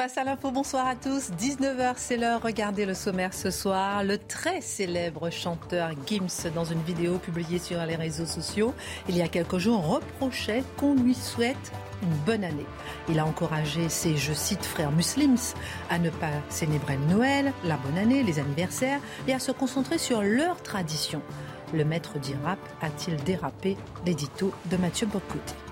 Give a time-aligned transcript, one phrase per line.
[0.00, 1.30] Face à l'info, bonsoir à tous.
[1.38, 2.40] 19h, c'est l'heure.
[2.40, 4.02] Regardez le sommaire ce soir.
[4.02, 8.72] Le très célèbre chanteur Gims, dans une vidéo publiée sur les réseaux sociaux,
[9.10, 11.70] il y a quelques jours, reprochait qu'on lui souhaite
[12.02, 12.64] une bonne année.
[13.10, 15.52] Il a encouragé ses, je cite, frères musulmans
[15.90, 19.98] à ne pas célébrer le Noël, la bonne année, les anniversaires et à se concentrer
[19.98, 21.20] sur leurs traditions.
[21.74, 23.76] Le maître du rap a-t-il dérapé
[24.06, 25.69] L'édito de Mathieu Bocoté?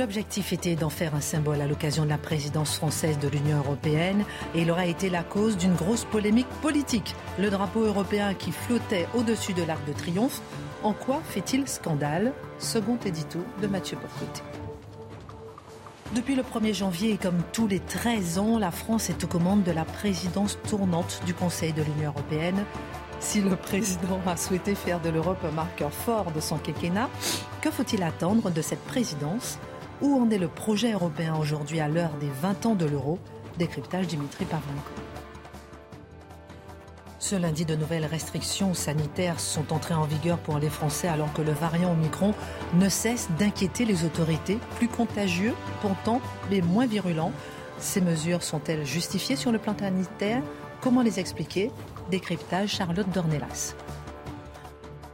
[0.00, 4.24] L'objectif était d'en faire un symbole à l'occasion de la présidence française de l'Union européenne
[4.54, 7.14] et il aura été la cause d'une grosse polémique politique.
[7.38, 10.40] Le drapeau européen qui flottait au-dessus de l'Arc de Triomphe,
[10.82, 12.32] en quoi fait-il scandale?
[12.58, 14.40] Second édito de Mathieu Bocoté.
[16.14, 19.64] Depuis le 1er janvier et comme tous les 13 ans, la France est aux commandes
[19.64, 22.64] de la présidence tournante du Conseil de l'Union européenne.
[23.20, 27.10] Si le président a souhaité faire de l'Europe un marqueur fort de son quinquennat,
[27.60, 29.58] que faut-il attendre de cette présidence?
[30.02, 33.18] Où en est le projet européen aujourd'hui à l'heure des 20 ans de l'euro
[33.58, 34.92] Décryptage Dimitri Pavlenko.
[37.18, 41.42] Ce lundi, de nouvelles restrictions sanitaires sont entrées en vigueur pour les Français alors que
[41.42, 42.32] le variant Omicron
[42.74, 44.58] ne cesse d'inquiéter les autorités.
[44.76, 47.32] Plus contagieux, pourtant, mais moins virulent.
[47.78, 50.42] Ces mesures sont-elles justifiées sur le plan sanitaire?
[50.80, 51.70] Comment les expliquer?
[52.10, 53.74] Décryptage Charlotte Dornelas.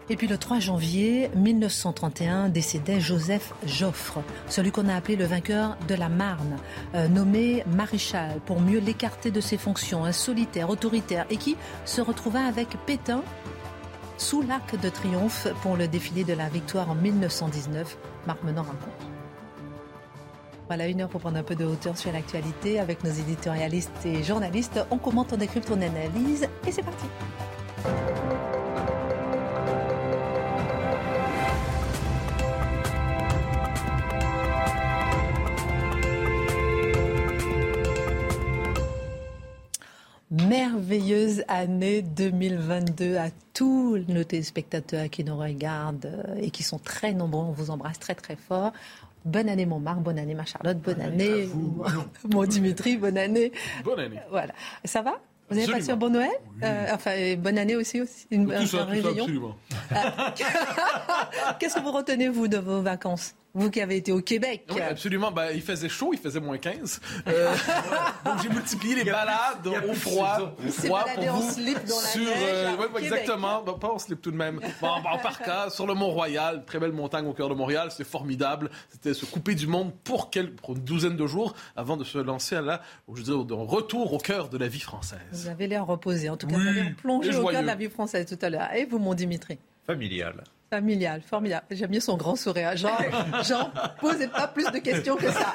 [0.08, 5.76] Et puis le 3 janvier 1931 décédait Joseph Joffre, celui qu'on a appelé le vainqueur
[5.88, 6.58] de la Marne,
[6.94, 12.00] euh, nommé maréchal pour mieux l'écarter de ses fonctions, un solitaire, autoritaire, et qui se
[12.00, 13.22] retrouva avec Pétain
[14.16, 17.98] sous l'arc de triomphe pour le défilé de la victoire en 1919.
[18.28, 19.10] Marc Menon raconte.
[20.68, 24.22] Voilà, une heure pour prendre un peu de hauteur sur l'actualité avec nos éditorialistes et
[24.22, 24.80] journalistes.
[24.90, 27.06] On commente, on décrypte, on analyse et c'est parti.
[41.00, 47.12] Merveilleuse année 2022 à tous nos téléspectateurs qui nous regardent euh, et qui sont très
[47.12, 47.44] nombreux.
[47.44, 48.72] On vous embrasse très très fort.
[49.26, 51.48] Bonne année mon Marc, bonne année ma Charlotte, bonne, année,
[52.32, 53.52] mon Dimitri, bonne année.
[53.84, 54.20] Bonne année.
[54.30, 54.54] Voilà.
[54.86, 55.20] Ça va?
[55.50, 56.30] Vous avez passé un bon Noël?
[56.62, 59.56] Euh, Enfin, bonne année aussi, aussi une, Tout un- ça, un tout ça, réveillon absolument.
[61.60, 63.34] Qu'est-ce que vous retenez vous de vos vacances?
[63.58, 64.64] Vous qui avez été au Québec.
[64.70, 65.30] Oui, absolument.
[65.32, 67.00] Ben, il faisait chaud, il faisait moins 15.
[67.26, 67.54] Euh,
[68.24, 71.50] donc j'ai multiplié les balades au froid, au froid pour en vous.
[71.52, 73.62] slip dans la sur, neige, euh, ouais, exactement.
[73.62, 74.60] Ben, pas en slip tout de même.
[74.82, 77.88] Bon, en, en parka, sur le Mont-Royal, très belle montagne au cœur de Montréal.
[77.90, 78.70] C'était formidable.
[78.90, 82.18] C'était se couper du monde pour, quel- pour une douzaine de jours avant de se
[82.18, 82.82] lancer à la,
[83.14, 85.48] je dirais, au retour au cœur de la vie Vous française.
[85.50, 86.28] avez l'air reposé.
[86.28, 88.50] En tout cas, Oui, vous avez plongé au cœur de la vie française tout à
[88.50, 88.70] l'heure.
[88.74, 89.58] Et vous, mon Dimitri?
[89.86, 90.44] Familial.
[90.70, 91.64] Familial, formidable.
[91.70, 92.76] J'aime bien son grand sourire.
[92.76, 92.96] Jean,
[93.44, 95.54] Jean, posez pas plus de questions que ça.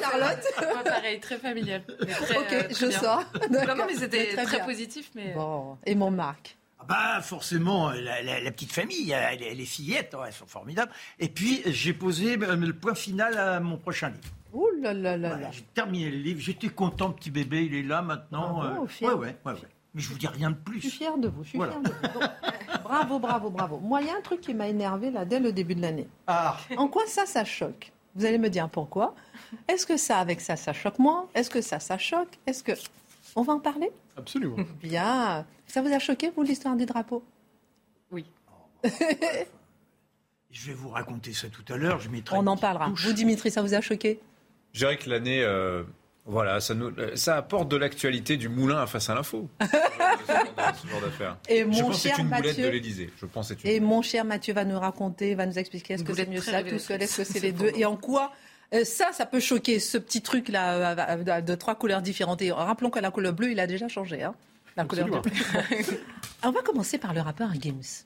[0.00, 1.82] Charlotte Moi, pareil, très familial.
[1.84, 2.98] très, Ok, euh, très je bien.
[3.00, 3.24] sors.
[3.50, 5.10] Non, non, mais c'était Très positif.
[5.14, 5.32] Mais...
[5.34, 6.56] Bon, et mon Marc?
[6.78, 10.46] Ah Bah forcément, la, la- la petite famille, euh, les, les fillettes, ouais, elles sont
[10.46, 10.92] formidables.
[11.18, 14.28] Et puis j'ai posé euh, le point final à mon prochain livre.
[14.52, 18.02] Ouh là là là j'ai terminé le livre, j'étais content, petit bébé, il est là
[18.02, 18.54] maintenant.
[18.60, 19.08] Bravo, euh, fier.
[19.08, 19.58] ouais, ouais, ouais, ouais.
[19.96, 20.90] Mais je vous dis rien de Je suis plus.
[20.90, 21.42] fière de vous.
[21.42, 21.72] Je suis Voilà.
[21.72, 22.20] fière de vous.
[22.84, 23.78] Bravo, bravo, bravo.
[23.78, 26.06] Moi, il y a un truc qui m'a énervé là dès le début de l'année.
[26.28, 27.90] Ah, En quoi ça, ça choque?
[28.14, 29.14] Vous allez me dire pourquoi.
[29.66, 32.38] Est-ce que ça, avec ça, ça choque moins Est-ce que ça, ça choque?
[32.46, 32.72] Est-ce que...
[33.34, 33.90] On va en parler?
[34.16, 34.56] Absolument.
[34.82, 35.44] Bien.
[35.66, 37.24] Ça vous a choqué, vous, l'histoire du drapeau?
[38.12, 38.24] Oui.
[40.50, 41.98] je vais vous raconter ça tout à l'heure.
[42.00, 42.86] Je mettrai On en parlera.
[42.88, 43.06] touche.
[43.06, 44.20] Vous, Dimitri, ça vous a choqué?
[44.72, 45.82] Je dirais que l'année, euh,
[46.26, 49.48] voilà, ça, nous, ça apporte de l'actualité du moulin à face à l'info.
[49.60, 51.36] ce genre d'affaires.
[51.48, 52.70] Et Je mon pense que c'est cher une boulette de Mathieu...
[52.70, 53.10] l'Élysée.
[53.16, 55.94] Je pense que c'est une Et mon cher Mathieu va nous raconter, va nous expliquer
[55.94, 57.70] est-ce que c'est mieux ça tout seul, est-ce que c'est les deux.
[57.76, 58.32] Et en quoi
[58.74, 62.42] euh, ça, ça peut choquer, ce petit truc-là euh, de trois couleurs différentes.
[62.42, 64.24] Et rappelons que la couleur bleue, il a déjà changé.
[64.24, 64.34] Hein,
[64.76, 65.20] la couleur bleue.
[66.42, 68.04] On va commencer par le rappeur Gims.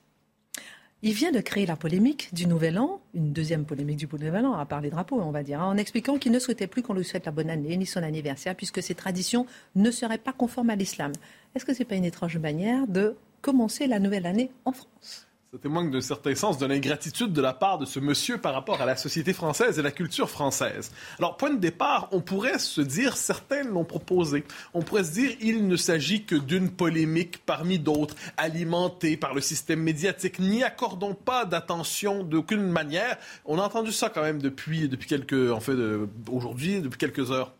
[1.03, 4.53] Il vient de créer la polémique du Nouvel An, une deuxième polémique du Nouvel An,
[4.53, 6.93] à part les drapeaux, on va dire, hein, en expliquant qu'il ne souhaitait plus qu'on
[6.93, 10.69] lui souhaite la bonne année ni son anniversaire, puisque ces traditions ne seraient pas conformes
[10.69, 11.13] à l'islam.
[11.55, 15.30] Est-ce que c'est pas une étrange manière de commencer la nouvelle année en France?
[15.53, 18.81] Ça témoigne d'un certain sens de l'ingratitude de la part de ce monsieur par rapport
[18.81, 20.93] à la société française et la culture française.
[21.19, 24.45] Alors, point de départ, on pourrait se dire, certains l'ont proposé,
[24.75, 29.41] on pourrait se dire, il ne s'agit que d'une polémique parmi d'autres, alimentée par le
[29.41, 30.39] système médiatique.
[30.39, 33.19] N'y accordons pas d'attention d'aucune manière.
[33.45, 37.33] On a entendu ça quand même depuis, depuis quelques, en fait, de- aujourd'hui, depuis quelques
[37.33, 37.53] heures.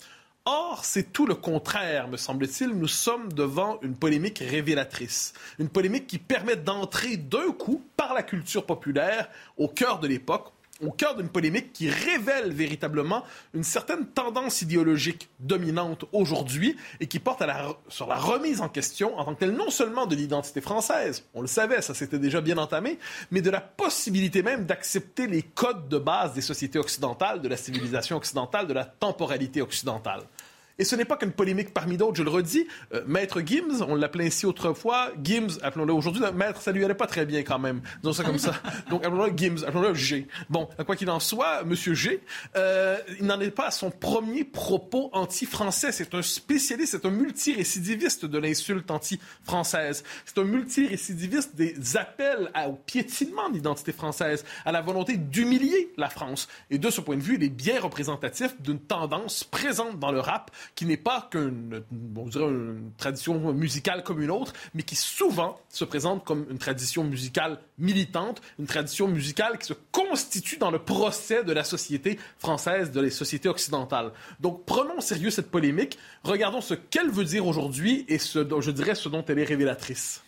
[0.47, 2.71] Or, c'est tout le contraire, me semble-t-il.
[2.71, 5.35] Nous sommes devant une polémique révélatrice.
[5.59, 9.29] Une polémique qui permet d'entrer d'un coup, par la culture populaire,
[9.59, 13.25] au cœur de l'époque, au cœur d'une polémique qui révèle véritablement
[13.55, 17.43] une certaine tendance idéologique dominante aujourd'hui et qui porte
[17.89, 21.41] sur la remise en question en tant que telle non seulement de l'identité française, on
[21.41, 22.99] le savait, ça s'était déjà bien entamé,
[23.31, 27.57] mais de la possibilité même d'accepter les codes de base des sociétés occidentales, de la
[27.57, 30.23] civilisation occidentale, de la temporalité occidentale.
[30.81, 32.67] Et ce n'est pas qu'une polémique parmi d'autres, je le redis.
[32.95, 35.11] Euh, Maître Gims, on l'appelait ainsi autrefois.
[35.23, 36.23] Gims, appelons-le aujourd'hui.
[36.35, 37.83] Maître, ça lui allait pas très bien quand même.
[38.03, 38.55] Disons ça comme ça.
[38.91, 40.27] Donc appelons-le Gims, appelons-le G.
[40.49, 42.21] Bon, quoi qu'il en soit, Monsieur G,
[42.57, 45.93] euh, il n'en est pas à son premier propos anti-français.
[45.93, 50.03] C'est un spécialiste, c'est un multirécidiviste de l'insulte anti-française.
[50.25, 55.93] C'est un multirécidiviste des appels à- au piétinement de l'identité française, à la volonté d'humilier
[55.99, 56.49] la France.
[56.71, 60.21] Et de ce point de vue, il est bien représentatif d'une tendance présente dans le
[60.21, 65.85] rap qui n'est pas qu'une une tradition musicale comme une autre, mais qui souvent se
[65.85, 71.45] présente comme une tradition musicale militante, une tradition musicale qui se constitue dans le procès
[71.45, 74.13] de la société française, de la société occidentale.
[74.41, 78.71] Donc prenons au sérieux cette polémique, regardons ce qu'elle veut dire aujourd'hui et ce, je
[78.71, 80.23] dirais ce dont elle est révélatrice.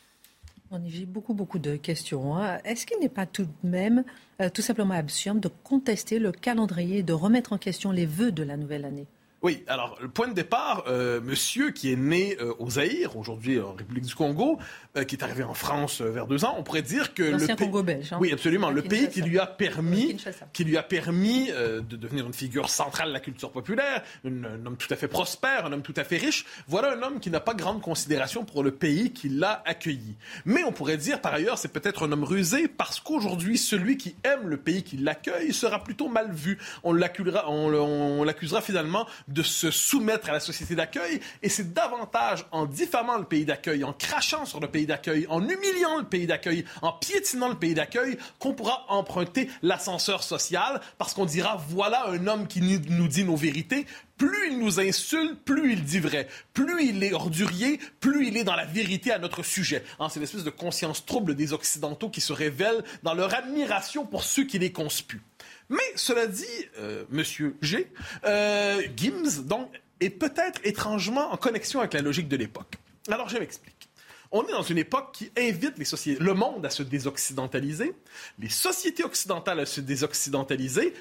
[0.72, 2.34] A beaucoup, beaucoup de questions.
[2.38, 2.58] hein.
[2.64, 4.04] Est-ce qu'il n'est pas tout de même
[4.40, 8.42] euh, tout simplement absurde de contester le calendrier, de remettre en question les vœux de
[8.42, 9.06] la nouvelle année?
[9.42, 13.58] Oui, alors le point de départ, euh, monsieur qui est né euh, au Zaïre, aujourd'hui
[13.60, 14.58] en République du Congo,
[14.96, 17.38] euh, qui est arrivé en France euh, vers deux ans, on pourrait dire que le
[17.38, 18.12] pays- Congo belge.
[18.12, 18.18] hein.
[18.20, 18.70] Oui, absolument.
[18.70, 19.02] Le Kinshasa.
[19.06, 20.46] pays qui lui a permis, Kinshasa.
[20.52, 24.44] qui lui a permis euh, de devenir une figure centrale de la culture populaire, une-
[24.46, 26.44] un homme tout à fait prospère, un homme tout à fait riche.
[26.68, 30.14] Voilà un homme qui n'a pas grande considération pour le pays qui l'a accueilli.
[30.44, 34.14] Mais on pourrait dire par ailleurs, c'est peut-être un homme rusé parce qu'aujourd'hui, celui qui
[34.22, 36.58] aime le pays qui l'accueille sera plutôt mal vu.
[36.84, 42.44] On l'accusera, on l'accusera finalement de se soumettre à la société d'accueil et c'est davantage
[42.50, 46.26] en diffamant le pays d'accueil, en crachant sur le pays d'accueil, en humiliant le pays
[46.26, 52.08] d'accueil, en piétinant le pays d'accueil qu'on pourra emprunter l'ascenseur social parce qu'on dira voilà
[52.08, 53.86] un homme qui nous dit nos vérités.
[54.18, 56.28] Plus il nous insulte, plus il dit vrai.
[56.52, 59.82] Plus il est ordurier, plus il est dans la vérité à notre sujet.
[59.98, 64.22] Hein, c'est l'espèce de conscience trouble des Occidentaux qui se révèlent dans leur admiration pour
[64.22, 65.22] ceux qui les conspuent.
[65.72, 66.44] Mais cela dit,
[66.78, 67.90] euh, Monsieur G,
[68.26, 69.70] euh, Gims donc
[70.00, 72.74] est peut-être étrangement en connexion avec la logique de l'époque.
[73.08, 73.88] Alors je m'explique.
[74.32, 75.74] On est dans une époque qui invite
[76.20, 77.94] le monde à se désoccidentaliser,
[78.38, 80.92] les sociétés occidentales à se désoccidentaliser,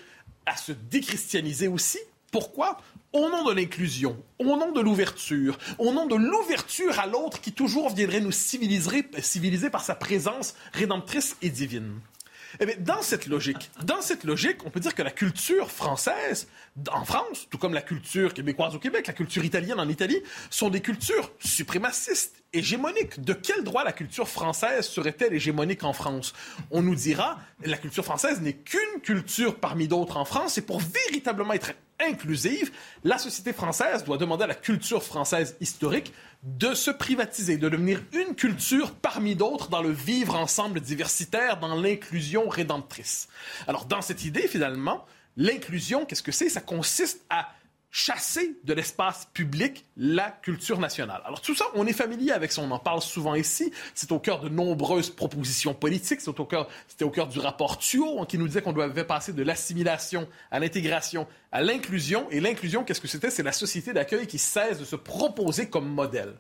[0.45, 2.00] à se déchristianiser aussi.
[2.31, 2.77] Pourquoi?
[3.12, 7.51] Au nom de l'inclusion, au nom de l'ouverture, au nom de l'ouverture à l'autre qui
[7.51, 12.00] toujours viendrait nous civiliser, civiliser par sa présence rédemptrice et divine.
[12.59, 13.71] Eh bien, dans cette logique,
[14.65, 16.48] on peut dire que la culture française,
[16.92, 20.69] en France, tout comme la culture québécoise au Québec, la culture italienne en Italie, sont
[20.69, 23.21] des cultures suprémacistes, hégémoniques.
[23.21, 26.33] De quel droit la culture française serait-elle hégémonique en France?
[26.69, 30.81] On nous dira, la culture française n'est qu'une culture parmi d'autres en France, et pour
[30.81, 31.74] véritablement être
[32.08, 32.72] inclusive,
[33.03, 38.01] la société française doit demander à la culture française historique de se privatiser, de devenir
[38.13, 43.27] une culture parmi d'autres dans le vivre ensemble diversitaire, dans l'inclusion rédemptrice.
[43.67, 45.05] Alors, dans cette idée, finalement,
[45.38, 46.50] l'inclusion, qu'est-ce que c'est?
[46.50, 47.50] Ça consiste à
[47.91, 51.21] chasser de l'espace public la culture nationale.
[51.25, 53.71] Alors tout ça, on est familier avec ça, on en parle souvent ici.
[53.93, 56.21] C'est au cœur de nombreuses propositions politiques.
[56.27, 59.33] Au cœur, c'était au cœur du rapport Thuot hein, qui nous disait qu'on devait passer
[59.33, 62.27] de l'assimilation à l'intégration, à l'inclusion.
[62.31, 63.29] Et l'inclusion, qu'est-ce que c'était?
[63.29, 66.33] C'est la société d'accueil qui cesse de se proposer comme modèle.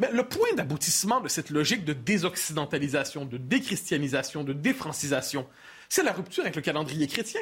[0.00, 5.46] Mais le point d'aboutissement de cette logique de désoccidentalisation, de déchristianisation, de défrancisation,
[5.88, 7.40] c'est la rupture avec le calendrier chrétien.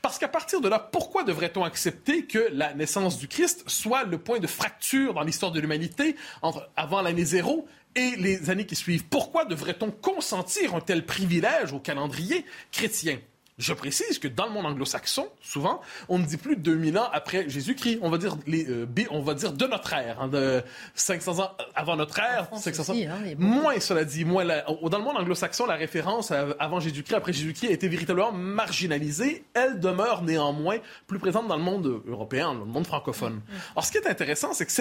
[0.00, 4.18] Parce qu'à partir de là, pourquoi devrait-on accepter que la naissance du Christ soit le
[4.18, 8.76] point de fracture dans l'histoire de l'humanité entre avant l'année zéro et les années qui
[8.76, 9.04] suivent?
[9.04, 13.18] Pourquoi devrait-on consentir un tel privilège au calendrier chrétien?
[13.62, 17.48] Je précise que dans le monde anglo-saxon, souvent, on ne dit plus 2000 ans après
[17.48, 17.98] Jésus-Christ.
[18.02, 20.62] On va dire les, euh, B- on va dire de notre ère, hein, de
[20.94, 22.94] 500 ans avant notre ère, France 500 ans.
[23.06, 23.18] hein.
[23.38, 24.42] Moins, cela dit, moins.
[24.44, 28.32] la- dans le monde anglo-saxon, la référence à- avant Jésus-Christ, après Jésus-Christ, a été véritablement
[28.32, 29.44] marginalisée.
[29.54, 33.40] Elle demeure néanmoins plus présente dans le monde européen, dans le monde francophone.
[33.72, 34.72] Alors, ce qui est intéressant, c'est que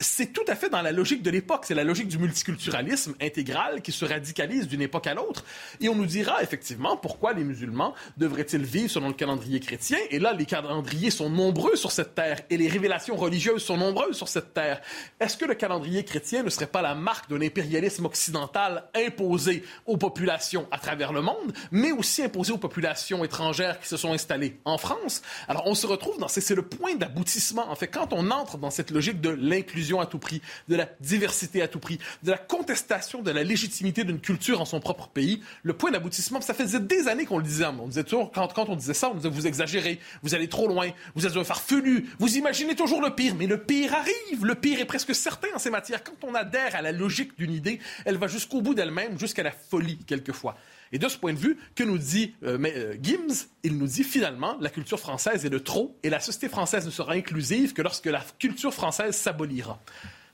[0.00, 1.64] c'est tout à fait dans la logique de l'époque.
[1.66, 5.44] C'est la logique du multiculturalisme intégral qui se radicalise d'une époque à l'autre.
[5.80, 9.98] Et on nous dira effectivement pourquoi les musulmans devraient-ils vivre selon le calendrier chrétien?
[10.10, 14.16] Et là, les calendriers sont nombreux sur cette terre et les révélations religieuses sont nombreuses
[14.16, 14.80] sur cette terre.
[15.20, 19.96] Est-ce que le calendrier chrétien ne serait pas la marque d'un impérialisme occidental imposé aux
[19.96, 24.58] populations à travers le monde, mais aussi imposé aux populations étrangères qui se sont installées
[24.64, 25.22] en France?
[25.48, 27.70] Alors, on se retrouve dans, c'est le point d'aboutissement.
[27.70, 30.88] En fait, quand on entre dans cette logique de l'inclusion à tout prix, de la
[31.00, 35.08] diversité à tout prix, de la contestation de la légitimité d'une culture en son propre
[35.08, 38.68] pays, le point d'aboutissement, ça faisait des années qu'on le disait, on disait toujours, quand,
[38.68, 42.08] on disait ça, on disait, vous exagérez, vous allez trop loin, vous êtes un farfelu,
[42.18, 45.58] vous imaginez toujours le pire, mais le pire arrive, le pire est presque certain en
[45.58, 46.02] ces matières.
[46.04, 49.50] Quand on adhère à la logique d'une idée, elle va jusqu'au bout d'elle-même, jusqu'à la
[49.50, 50.56] folie quelquefois.
[50.92, 53.46] Et de ce point de vue, que nous dit euh, euh, Gims?
[53.64, 56.90] Il nous dit finalement, la culture française est de trop et la société française ne
[56.90, 59.80] sera inclusive que lorsque la culture française s'abolira.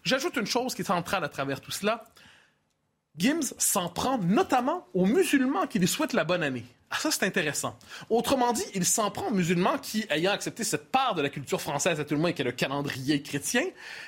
[0.04, 2.04] J'ajoute une chose qui est centrale à travers tout cela.
[3.16, 6.64] Gims s'en prend notamment aux musulmans qui lui souhaitent la bonne année.
[6.92, 7.78] Ah, ça, c'est intéressant.
[8.09, 11.61] Autrement dit, il s'en prend aux musulmans qui, ayant accepté cette part de la culture
[11.61, 13.62] française, à tout le moins, qui est le calendrier chrétien,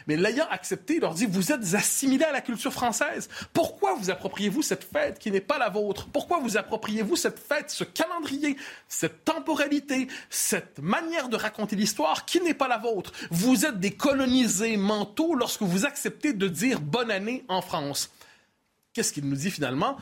[0.09, 3.29] mais l'ayant accepté, il leur dit, vous êtes assimilés à la culture française.
[3.53, 6.09] Pourquoi vous appropriez-vous cette fête qui n'est pas la vôtre?
[6.13, 8.57] Pourquoi vous appropriez-vous cette fête, ce calendrier,
[8.89, 13.13] cette temporalité, cette manière de raconter l'histoire qui n'est pas la vôtre?
[13.31, 18.11] Vous êtes des colonisés mentaux lorsque vous acceptez de dire bonne année en France.
[18.95, 19.97] Qu'est-ce qu'il nous dit finalement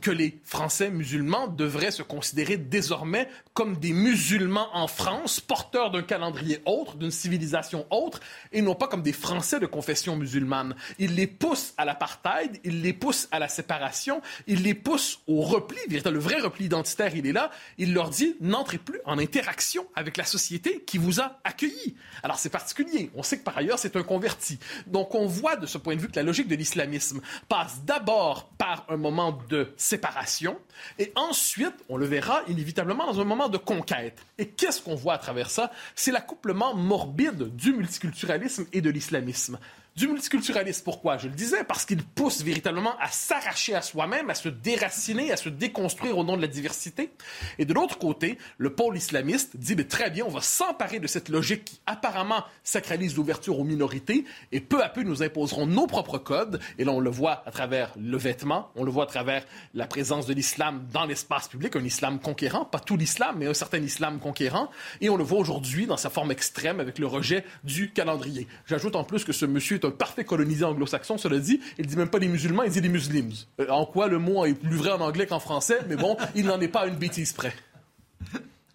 [0.00, 6.02] que les Français musulmans devraient se considérer désormais comme des musulmans en France, porteurs d'un
[6.02, 8.20] calendrier autre, d'une civilisation autre,
[8.52, 10.74] et non pas comme des Français de confession musulmane?
[10.98, 15.42] Il les pousse à l'apartheid, il les pousse à la séparation, il les pousse au
[15.42, 17.50] repli, le vrai repli identitaire, il est là.
[17.76, 21.94] Il leur dit n'entrez plus en interaction avec la société qui vous a accueilli.
[22.22, 23.10] Alors c'est particulier.
[23.14, 24.58] On sait que par ailleurs c'est un converti.
[24.86, 28.29] Donc on voit de ce point de vue que la logique de l'islamisme passe d'abord
[28.58, 30.58] par un moment de séparation
[30.98, 34.24] et ensuite, on le verra inévitablement dans un moment de conquête.
[34.38, 35.70] Et qu'est-ce qu'on voit à travers ça?
[35.94, 39.58] C'est l'accouplement morbide du multiculturalisme et de l'islamisme.
[39.96, 41.18] Du multiculturalisme, pourquoi?
[41.18, 45.36] Je le disais, parce qu'il pousse véritablement à s'arracher à soi-même, à se déraciner, à
[45.36, 47.10] se déconstruire au nom de la diversité.
[47.58, 51.08] Et de l'autre côté, le pôle islamiste dit, mais très bien, on va s'emparer de
[51.08, 55.88] cette logique qui apparemment sacralise l'ouverture aux minorités, et peu à peu nous imposerons nos
[55.88, 56.60] propres codes.
[56.78, 59.44] Et là, on le voit à travers le vêtement, on le voit à travers
[59.74, 63.54] la présence de l'islam dans l'espace public, un islam conquérant, pas tout l'islam, mais un
[63.54, 64.70] certain islam conquérant.
[65.00, 68.46] Et on le voit aujourd'hui dans sa forme extrême avec le rejet du calendrier.
[68.66, 71.60] J'ajoute en plus que ce monsieur est un parfait colonisé anglo-saxon, cela dit.
[71.78, 73.32] Il dit même pas les musulmans, il dit les muslims.
[73.60, 76.46] Euh, en quoi le mot est plus vrai en anglais qu'en français, mais bon, il
[76.46, 77.54] n'en est pas une bêtise près.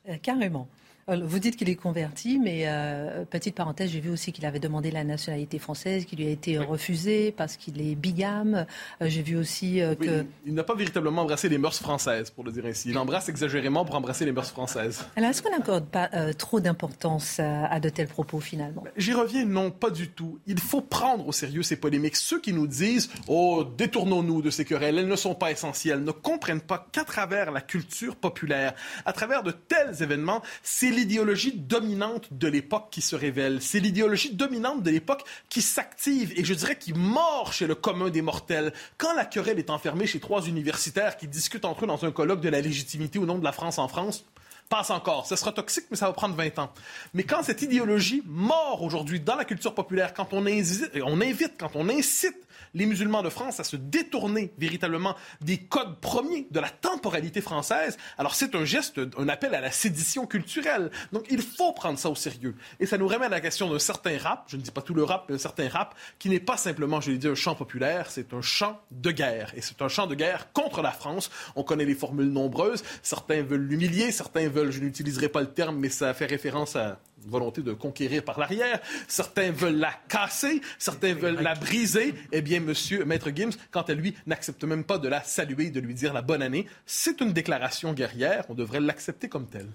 [0.09, 0.67] Euh, carrément.
[1.09, 4.59] Euh, Vous dites qu'il est converti, mais euh, petite parenthèse, j'ai vu aussi qu'il avait
[4.59, 8.65] demandé la nationalité française, qui lui a été refusée parce qu'il est bigame.
[9.01, 10.25] Euh, j'ai vu aussi euh, Oui, que...
[10.45, 12.89] il il n'a pas véritablement embrassé les mœurs françaises, pour le dire ainsi.
[12.89, 15.05] Il embrasse exagérément pour embrasser les mœurs françaises.
[15.17, 18.83] Alors, est-ce qu'on n'accorde pas trop d'importance à, à de tels propos finalement?
[18.95, 20.39] J'y reviens, non, pas du tout.
[20.47, 22.15] Il faut prendre au sérieux ces polémiques.
[22.15, 26.12] Ceux qui nous disent Oh, détournons-nous de ces querelles, elles ne sont pas essentielles, ne
[26.12, 28.74] comprennent pas qu'à travers la culture populaire,
[29.05, 33.61] à travers de tels événements, c'est l'idéologie dominante de l'époque qui se révèle.
[33.61, 38.09] C'est l'idéologie dominante de l'époque qui s'active et je dirais qui mord chez le commun
[38.09, 38.73] des mortels.
[38.97, 42.41] Quand la querelle est enfermée chez trois universitaires qui discutent entre eux dans un colloque
[42.41, 44.25] de la légitimité au nom de la France en France,
[44.69, 45.25] passe encore.
[45.27, 46.71] Ce sera toxique, mais ça va prendre 20 ans.
[47.13, 51.71] Mais quand cette idéologie mord aujourd'hui dans la culture populaire, quand on on invite, quand
[51.75, 52.37] on incite
[52.75, 57.98] les musulmans de France à se détourner véritablement des codes premiers de la temporalité française,
[58.17, 60.91] alors c'est un geste, un appel à la sédition culturelle.
[61.12, 62.55] Donc il faut prendre ça au sérieux.
[62.79, 64.94] Et ça nous ramène à la question d'un certain rap, je ne dis pas tout
[64.94, 67.55] le rap, mais un certain rap, qui n'est pas simplement, je l'ai dit, un chant
[67.55, 69.53] populaire, c'est un chant de guerre.
[69.55, 71.32] Et c'est un chant de guerre contre la France.
[71.55, 72.84] On connaît les formules nombreuses.
[73.01, 77.00] Certains veulent l'humilier, certains veulent, je n'utiliserai pas le terme, mais ça fait référence à
[77.27, 78.79] volonté de conquérir par l'arrière.
[79.07, 82.13] Certains veulent la casser, certains veulent la briser.
[82.31, 85.79] Eh bien, monsieur Maître Gims, quant à lui, n'accepte même pas de la saluer, de
[85.79, 86.67] lui dire la bonne année.
[86.86, 88.45] C'est une déclaration guerrière.
[88.50, 89.69] On devrait l'accepter comme telle.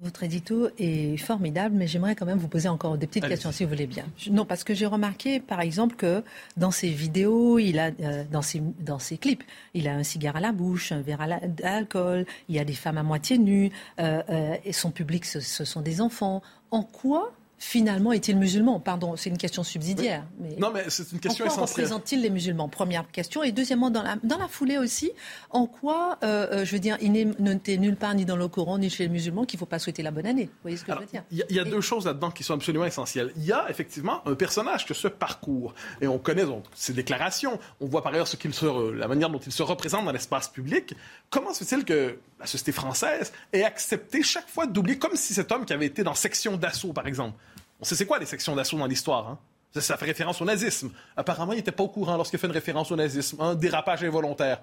[0.00, 3.64] Votre édito est formidable, mais j'aimerais quand même vous poser encore des petites questions, si
[3.64, 4.04] vous voulez bien.
[4.30, 6.22] Non, parce que j'ai remarqué, par exemple, que
[6.56, 9.42] dans ses vidéos, il a, euh, dans, ses, dans ses clips,
[9.74, 12.64] il a un cigare à la bouche, un verre à la- d'alcool, il y a
[12.64, 16.42] des femmes à moitié nues, euh, euh, et son public, ce, ce sont des enfants.
[16.70, 18.80] En quoi, finalement, est-il musulman?
[18.80, 20.24] Pardon, c'est une question subsidiaire.
[20.40, 20.56] Mais...
[20.58, 22.68] Non, mais c'est une question en quoi représente-t-il les musulmans?
[22.68, 23.42] Première question.
[23.42, 25.10] Et deuxièmement, dans la, dans la foulée aussi,
[25.50, 28.48] en quoi, euh, euh, je veux dire, il n'est noté nulle part, ni dans le
[28.48, 30.44] Coran, ni chez les musulmans, qu'il ne faut pas souhaiter la bonne année.
[30.44, 31.24] Vous voyez ce que Alors, je veux dire?
[31.30, 33.32] Il y a, il y a Et- deux choses là-dedans qui sont absolument essentielles.
[33.36, 37.58] Il y a effectivement un personnage que ce parcours, et on connaît donc ses déclarations,
[37.80, 40.12] on voit par ailleurs ce qu'il se, re- la manière dont il se représente dans
[40.12, 40.94] l'espace public.
[41.30, 45.50] Comment se fait-il que la société française ait accepté chaque fois d'oublier, comme si cet
[45.52, 47.36] homme qui avait été dans section d'assaut, par exemple,
[47.80, 49.38] on sait c'est quoi les sections d'assaut dans l'histoire, hein?
[49.74, 50.90] Ça, fait référence au nazisme.
[51.16, 53.40] Apparemment, il n'était pas au courant lorsqu'il fait une référence au nazisme.
[53.40, 54.62] Un dérapage involontaire.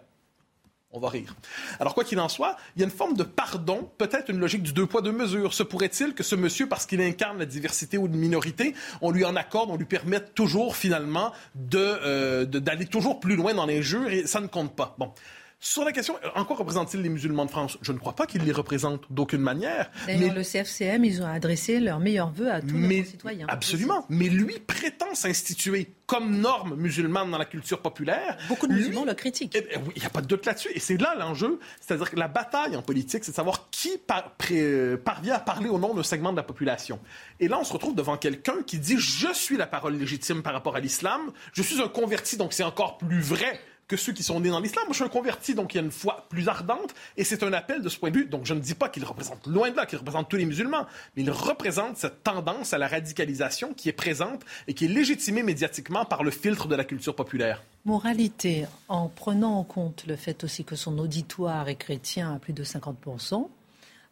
[0.92, 1.36] On va rire.
[1.80, 4.64] Alors, quoi qu'il en soit, il y a une forme de pardon, peut-être une logique
[4.64, 5.54] du deux poids, deux mesures.
[5.54, 9.26] Se pourrait-il que ce monsieur, parce qu'il incarne la diversité ou une minorité, on lui
[9.26, 11.34] en accorde, on lui permette toujours, finalement,
[11.76, 14.96] euh, d'aller toujours plus loin dans les jeux et ça ne compte pas.
[14.98, 15.12] Bon.
[15.60, 17.78] Sur la question, en quoi représentent-ils les musulmans de France?
[17.82, 19.90] Je ne crois pas qu'ils les représentent d'aucune manière.
[20.06, 23.48] D'ailleurs, mais- le CFCM, ils ont adressé leurs meilleurs vœux à tous nos mais, concitoyens.
[23.50, 24.06] absolument.
[24.10, 28.38] Mais lui prétend s'instituer comme norme musulmane dans la culture populaire.
[28.48, 29.56] Beaucoup de Lui- musulmans le critiquent.
[29.56, 30.70] eh oui, il n'y a pas de doute là-dessus.
[30.76, 31.60] Et c'est là l'enjeu.
[31.82, 35.40] C'est-à-dire que la bataille en politique, c'est de savoir qui par- pré- euh, parvient à
[35.40, 37.00] parler au nom d'un segment de la population.
[37.40, 40.54] Et là, on se retrouve devant quelqu'un qui dit Je suis la parole légitime par
[40.54, 41.32] rapport à l'islam.
[41.54, 44.60] Je suis un converti, donc c'est encore plus vrai que ceux qui sont nés dans
[44.60, 44.84] l'islam.
[44.86, 46.94] Moi, je suis un converti, donc il y a une foi plus ardente.
[47.18, 48.26] Et c'est un appel de ce point de vue.
[48.26, 50.86] Donc, je ne dis pas qu'il représente loin de là, qu'il représente tous les musulmans,
[51.16, 55.44] mais il représente cette tendance à la radicalisation qui est présente et qui est légitimée
[55.44, 57.64] médiatiquement par le filtre de la culture populaire.
[57.86, 62.54] Moralité, en prenant en compte le fait aussi que son auditoire est chrétien à plus
[62.54, 63.48] de 50%,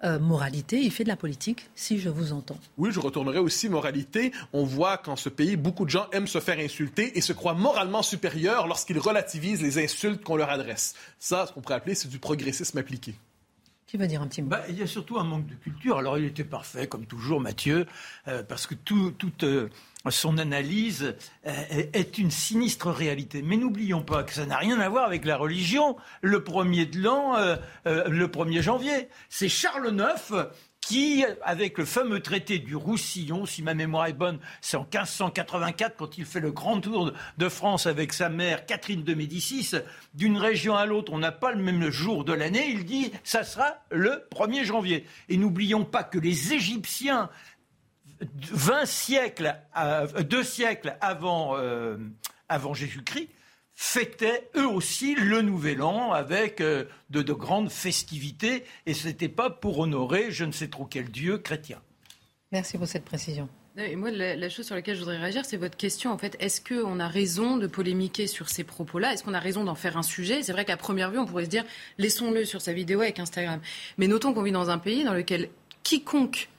[0.04, 2.58] euh, moralité, il fait de la politique, si je vous entends.
[2.78, 4.32] Oui, je retournerai aussi moralité.
[4.52, 7.54] On voit qu'en ce pays, beaucoup de gens aiment se faire insulter et se croient
[7.54, 10.96] moralement supérieurs lorsqu'ils relativisent les insultes qu'on leur adresse.
[11.20, 13.16] Ça, ce qu'on pourrait appeler, c'est du progressisme appliqué.
[13.94, 16.00] Qui veut dire un petit mot Bah, il y a surtout un manque de culture.
[16.00, 17.86] Alors, il était parfait, comme toujours, Mathieu,
[18.28, 19.70] euh, parce que tout- toute euh,
[20.10, 21.14] son analyse
[21.46, 21.52] euh,
[21.94, 23.44] est- une sinistre réalité.
[23.44, 25.96] Mais n'oublions pas que ça n'a rien à voir avec la religion.
[26.24, 27.36] Le premier de l'an,
[27.86, 30.48] le 1er janvier, c'est Charles IX
[30.86, 35.96] qui, avec le fameux traité du Roussillon, si ma mémoire est bonne, c'est en 1584
[35.98, 39.72] quand il fait le grand tour de- France avec sa mère Catherine de Médicis,
[40.14, 43.44] d'une région à l'autre, on n'a pas le même jour de l'année, il dit ça
[43.44, 45.06] sera le 1er janvier.
[45.30, 47.30] Et n'oublions pas que les Égyptiens
[48.52, 51.98] 20 siècles, euh, deux siècles avant, euh,
[52.50, 53.30] avant Jésus-Christ,
[53.76, 59.30] fêtaient eux aussi le Nouvel An avec euh, de, de grandes festivités, et ce n'était
[59.30, 61.82] pas pour honorer je ne sais trop quel dieu chrétien.
[62.52, 63.50] Merci pour cette précision.
[63.76, 66.12] Et moi, la, la chose sur laquelle je voudrais réagir, c'est votre question.
[66.12, 69.14] En fait, est-ce qu'on a raison de polémiquer sur ces propos-là?
[69.14, 70.44] Est-ce qu'on a raison d'en faire un sujet?
[70.44, 71.66] C'est vrai qu'à première vue, on pourrait se dire,
[71.98, 73.60] laissons-le sur sa vidéo avec Instagram.
[73.98, 75.50] Mais notons qu'on vit dans un pays dans lequel
[75.82, 76.50] quiconque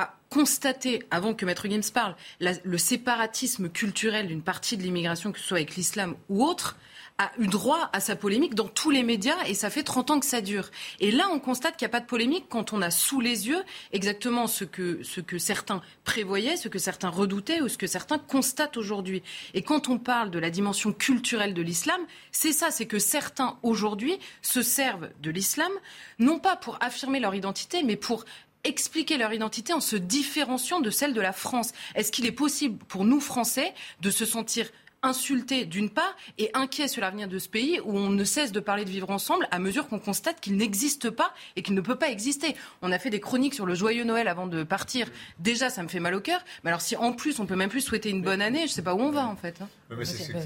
[0.00, 5.38] a constaté, avant que Maître Gims parle, le séparatisme culturel d'une partie de l'immigration, que
[5.38, 6.76] ce soit avec l'islam ou autre,
[7.18, 10.20] a eu droit à sa polémique dans tous les médias et ça fait 30 ans
[10.20, 10.70] que ça dure.
[10.98, 13.48] Et là, on constate qu'il n'y a pas de polémique quand on a sous les
[13.48, 17.86] yeux exactement ce que, ce que certains prévoyaient, ce que certains redoutaient ou ce que
[17.86, 19.22] certains constatent aujourd'hui.
[19.52, 22.00] Et quand on parle de la dimension culturelle de l'islam,
[22.30, 25.72] c'est ça, c'est que certains aujourd'hui se servent de l'islam,
[26.18, 28.24] non pas pour affirmer leur identité, mais pour
[28.64, 31.72] expliquer leur identité en se différenciant de celle de la France.
[31.94, 34.68] Est-ce qu'il est possible pour nous, Français, de se sentir
[35.02, 38.60] insultés d'une part et inquiets sur l'avenir de ce pays où on ne cesse de
[38.60, 41.96] parler de vivre ensemble à mesure qu'on constate qu'il n'existe pas et qu'il ne peut
[41.96, 42.54] pas exister.
[42.82, 45.08] On a fait des chroniques sur le joyeux Noël avant de partir.
[45.38, 46.40] Déjà, ça me fait mal au cœur.
[46.64, 48.82] Mais alors si en plus on peut même plus souhaiter une bonne année, je sais
[48.82, 49.56] pas où on va en fait.
[49.60, 49.68] hein.
[49.96, 50.04] Mais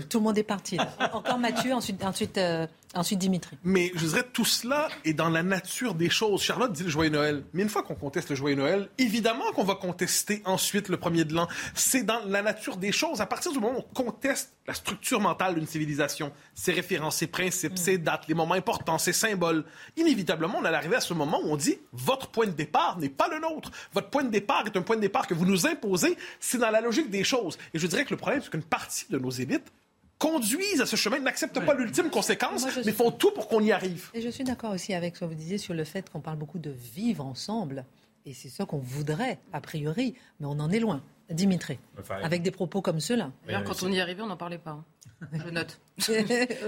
[0.08, 0.76] Tout le monde est parti.
[0.76, 0.90] là.
[1.12, 3.56] Encore Mathieu, ensuite, ensuite, euh, ensuite Dimitri.
[3.62, 6.42] Mais je dirais tout cela est dans la nature des choses.
[6.42, 7.44] Charlotte dit le joyeux Noël.
[7.52, 11.24] Mais une fois qu'on conteste le joyeux Noël, évidemment qu'on va contester ensuite le premier
[11.24, 11.46] de l'an.
[11.74, 13.20] C'est dans la nature des choses.
[13.20, 17.28] À partir du moment où on conteste la structure mentale d'une civilisation, ses références, ses
[17.28, 19.64] principes, ses dates, les moments importants, ses symboles,
[19.96, 23.08] inévitablement, on allait arriver à ce moment où on dit votre point de départ n'est
[23.08, 23.70] pas le nôtre.
[23.92, 26.16] Votre point de départ est un point de départ que vous nous imposez.
[26.40, 27.56] C'est dans la logique des choses.
[27.74, 29.72] Et je dirais que le problème, c'est qu'une partie de nos élites
[30.18, 33.60] conduisent à ce chemin, n'acceptent pas l'ultime conséquence, Moi, mais suis- font tout pour qu'on
[33.60, 34.08] y arrive.
[34.14, 36.38] Et je suis d'accord aussi avec ce que vous disiez sur le fait qu'on parle
[36.38, 37.84] beaucoup de vivre ensemble.
[38.24, 41.02] Et c'est ça qu'on voudrait, a priori, mais on en est loin.
[41.30, 43.30] Dimitri, Enfin, avec des propos comme ceux-là.
[43.46, 44.70] D'ailleurs, quand on y arrivait, on n'en parlait pas.
[44.72, 44.84] hein.
[45.32, 45.80] Je note.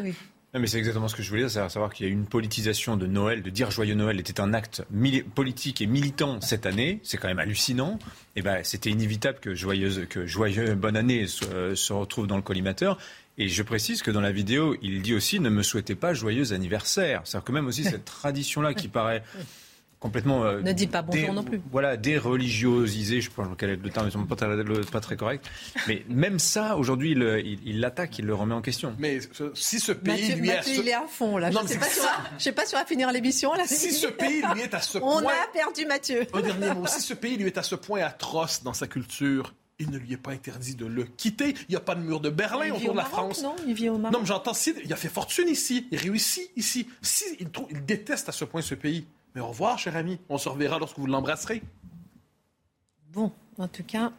[0.02, 0.14] oui.
[0.54, 2.96] mais c'est exactement ce que je voulais dire, c'est savoir qu'il y a une politisation
[2.96, 4.82] de Noël, de dire joyeux Noël était un acte
[5.34, 7.98] politique et militant cette année, c'est quand même hallucinant.
[8.36, 12.42] Et ben, c'était inévitable que joyeuse, que joyeux bonne année se, se retrouve dans le
[12.42, 12.98] collimateur.
[13.40, 16.52] Et je précise que dans la vidéo, il dit aussi ne me souhaitez pas joyeux
[16.52, 17.20] anniversaire.
[17.24, 19.22] C'est-à-dire que même aussi cette tradition-là qui paraît
[20.00, 20.44] complètement.
[20.44, 21.60] Euh, ne dis pas bonjour non plus.
[21.70, 24.36] Voilà, déreligiosisé, je pense que le terme n'est pas,
[24.92, 25.44] pas, très correct.
[25.86, 28.94] Mais même ça, aujourd'hui, il l'attaque, il, le remet en question.
[28.98, 29.20] Mais
[29.54, 30.66] si ce pays lui est.
[30.66, 31.50] il est à fond, là.
[31.50, 31.78] je ne sais,
[32.38, 33.52] sais, pas si on va finir l'émission.
[33.54, 33.64] Là.
[33.66, 35.22] Si ce pays lui est à ce point.
[35.22, 36.26] On a perdu Mathieu.
[36.32, 36.86] Un dernier mot.
[36.86, 40.12] Si ce pays lui est à ce point atroce dans sa culture, il ne lui
[40.12, 41.54] est pas interdit de le quitter.
[41.68, 43.42] Il n'y a pas de mur de Berlin autour de la France.
[43.42, 44.12] Non, il vit au Maroc.
[44.12, 46.88] Non, mais j'entends, si, il a fait fortune ici, il réussit ici.
[47.00, 49.06] Si, il, trouve, il déteste à ce point ce pays.
[49.34, 50.18] Mais au revoir, cher ami.
[50.28, 51.62] On se reverra lorsque vous l'embrasserez.
[53.12, 54.12] Bon, en tout cas,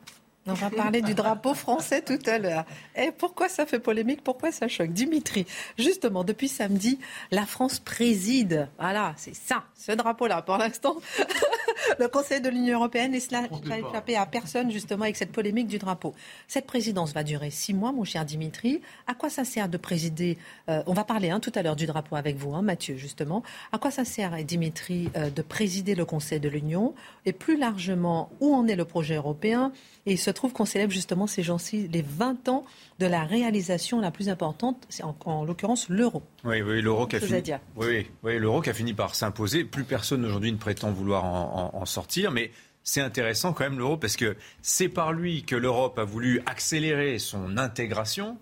[0.47, 2.65] on va parler du drapeau français tout à l'heure.
[2.95, 4.23] Et pourquoi ça fait polémique?
[4.23, 4.91] Pourquoi ça choque?
[4.91, 5.45] Dimitri,
[5.77, 8.67] justement, depuis samedi, la France préside.
[8.79, 10.41] Voilà, c'est ça, ce drapeau-là.
[10.41, 10.95] Pour l'instant,
[11.99, 15.67] le Conseil de l'Union européenne et cela n'a échappé à personne, justement, avec cette polémique
[15.67, 16.13] du drapeau.
[16.47, 18.81] Cette présidence va durer six mois, mon cher Dimitri.
[19.07, 20.37] À quoi ça sert de présider
[20.69, 23.43] euh, On va parler hein, tout à l'heure du drapeau avec vous, hein, Mathieu, justement.
[23.71, 26.93] À quoi ça sert, Dimitri, euh, de présider le Conseil de l'Union
[27.25, 29.71] Et plus largement, où en est le projet européen?
[30.05, 32.63] Et il se trouve qu'on célèbre justement ces gens-ci les 20 ans
[32.99, 36.21] de la réalisation la plus importante, c'est en, l'occurrence l'euro.
[36.43, 37.41] Oui, oui, l'euro qui a fini.
[37.77, 39.63] Oui, oui, l'euro qui a fini par s'imposer.
[39.63, 42.51] Plus personne aujourd'hui ne prétend vouloir en sortir, mais
[42.89, 47.19] c'est intéressant quand même l'euro parce que c'est par lui que l'Europe a voulu accélérer
[47.19, 48.37] son intégration,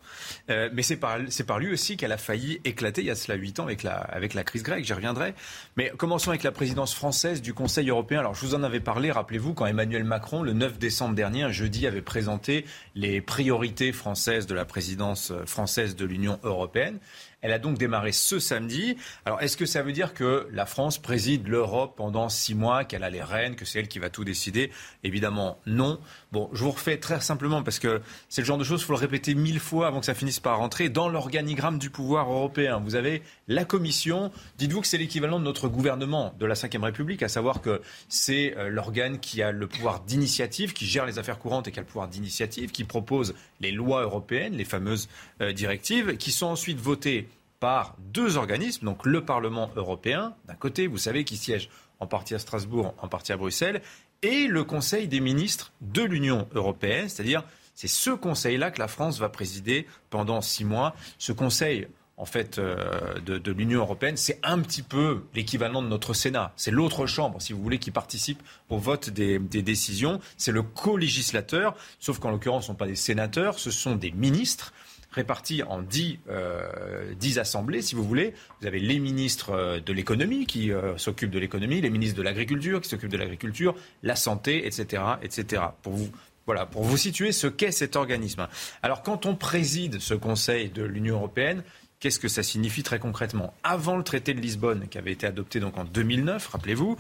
[0.49, 1.19] euh, mais c'est par,
[1.59, 4.63] lui aussi qu'elle a failli éclater il y a cela huit ans avec la, crise
[4.63, 5.33] grecque, j'y reviendrai.
[5.75, 8.19] Mais commençons avec la présidence française du Conseil européen.
[8.19, 11.85] Alors je vous en avais parlé, rappelez-vous, quand Emmanuel Macron, le 9 décembre dernier, jeudi,
[11.85, 16.99] avait présenté les priorités françaises de la présidence française de l'Union européenne.
[17.41, 18.97] Elle a donc démarré ce samedi.
[19.25, 23.03] Alors, est-ce que ça veut dire que la France préside l'Europe pendant six mois, qu'elle
[23.03, 24.71] a les rênes, que c'est elle qui va tout décider?
[25.03, 25.99] Évidemment, non.
[26.31, 28.93] Bon, je vous refais très simplement parce que c'est le genre de choses, il faut
[28.93, 32.81] le répéter mille fois avant que ça finisse par rentrer dans l'organigramme du pouvoir européen.
[32.83, 34.31] Vous avez la Commission.
[34.57, 38.57] Dites-vous que c'est l'équivalent de notre gouvernement de la Ve République, à savoir que c'est
[38.57, 41.83] euh, l'organe qui a le pouvoir d'initiative, qui gère les affaires courantes et qui a
[41.83, 45.07] le pouvoir d'initiative, qui propose les lois européennes, les fameuses
[45.41, 47.26] euh, directives, qui sont ensuite votées
[47.59, 52.35] par deux organismes, donc le Parlement européen, d'un côté, vous savez, qui siège en partie
[52.35, 53.81] à Strasbourg, en partie à Bruxelles,
[54.21, 57.43] et le Conseil des ministres de l'Union européenne, c'est-à-dire
[57.75, 60.95] c'est ce Conseil-là que la France va présider pendant six mois.
[61.19, 66.15] Ce Conseil, en fait, euh, de, l'Union européenne, c'est un petit peu l'équivalent de notre
[66.15, 66.53] Sénat.
[66.55, 70.19] C'est l'autre chambre, si vous voulez, qui participe au vote des, des décisions.
[70.37, 74.11] C'est le co-législateur, sauf qu'en l'occurrence, ce ne sont pas des sénateurs, ce sont des
[74.11, 74.73] ministres
[75.17, 75.83] répartis en
[76.29, 78.33] euh, dix, assemblées, si vous voulez.
[78.61, 82.21] Vous avez les ministres euh, de l'économie qui euh, s'occupent de l'économie, les ministres de
[82.21, 85.63] l'agriculture qui s'occupent de l'agriculture, la santé, etc., etc.
[85.81, 86.09] Pour vous,
[86.45, 88.47] voilà, pour vous situer ce qu'est cet organisme.
[88.83, 91.63] Alors, quand on préside ce Conseil de l'Union européenne,
[91.99, 93.55] Qu'est-ce que ça signifie très concrètement?
[93.63, 96.95] Avant le traité de Lisbonne, qui avait été adopté donc en 2009, rappelez-vous,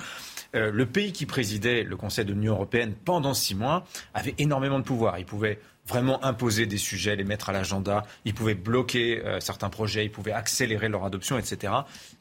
[0.55, 4.83] le pays qui présidait le Conseil de l'Union européenne pendant six mois avait énormément de
[4.83, 5.19] pouvoir.
[5.19, 8.03] Il pouvait vraiment imposer des sujets, les mettre à l'agenda.
[8.25, 11.73] Ils pouvaient bloquer euh, certains projets, ils pouvaient accélérer leur adoption, etc.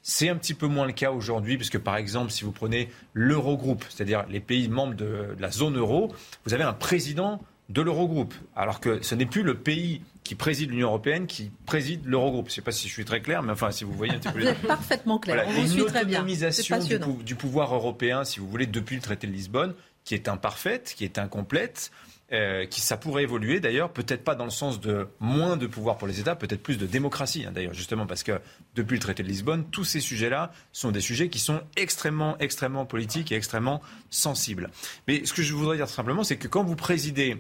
[0.03, 3.85] C'est un petit peu moins le cas aujourd'hui, puisque par exemple, si vous prenez l'Eurogroupe,
[3.89, 6.13] c'est-à-dire les pays membres de, la zone euro,
[6.45, 10.71] vous avez un président de l'Eurogroupe, alors que ce n'est plus le pays qui préside
[10.71, 12.47] l'Union européenne qui préside l'Eurogroupe.
[12.47, 14.19] Je ne sais pas si je suis très clair, mais enfin, si vous voyez un
[14.19, 14.41] petit peu...
[14.41, 16.25] Vous êtes parfaitement clair, on vous suit très bien.
[16.25, 19.75] Du, du pouvoir européen, si vous voulez, depuis le traité de Lisbonne,
[20.05, 21.91] qui est imparfaite, qui est incomplète,
[22.33, 25.97] euh, qui ça pourrait évoluer d'ailleurs, peut-être pas dans le sens de moins de pouvoir
[25.97, 28.41] pour les États, peut-être plus de démocratie hein, d'ailleurs, justement parce que
[28.75, 32.85] depuis le traité de Lisbonne, tous ces sujets-là sont des sujets qui sont extrêmement, extrêmement
[32.85, 34.71] politiques et extrêmement sensibles.
[35.07, 37.37] Mais ce que je voudrais dire simplement, c'est que quand vous présidez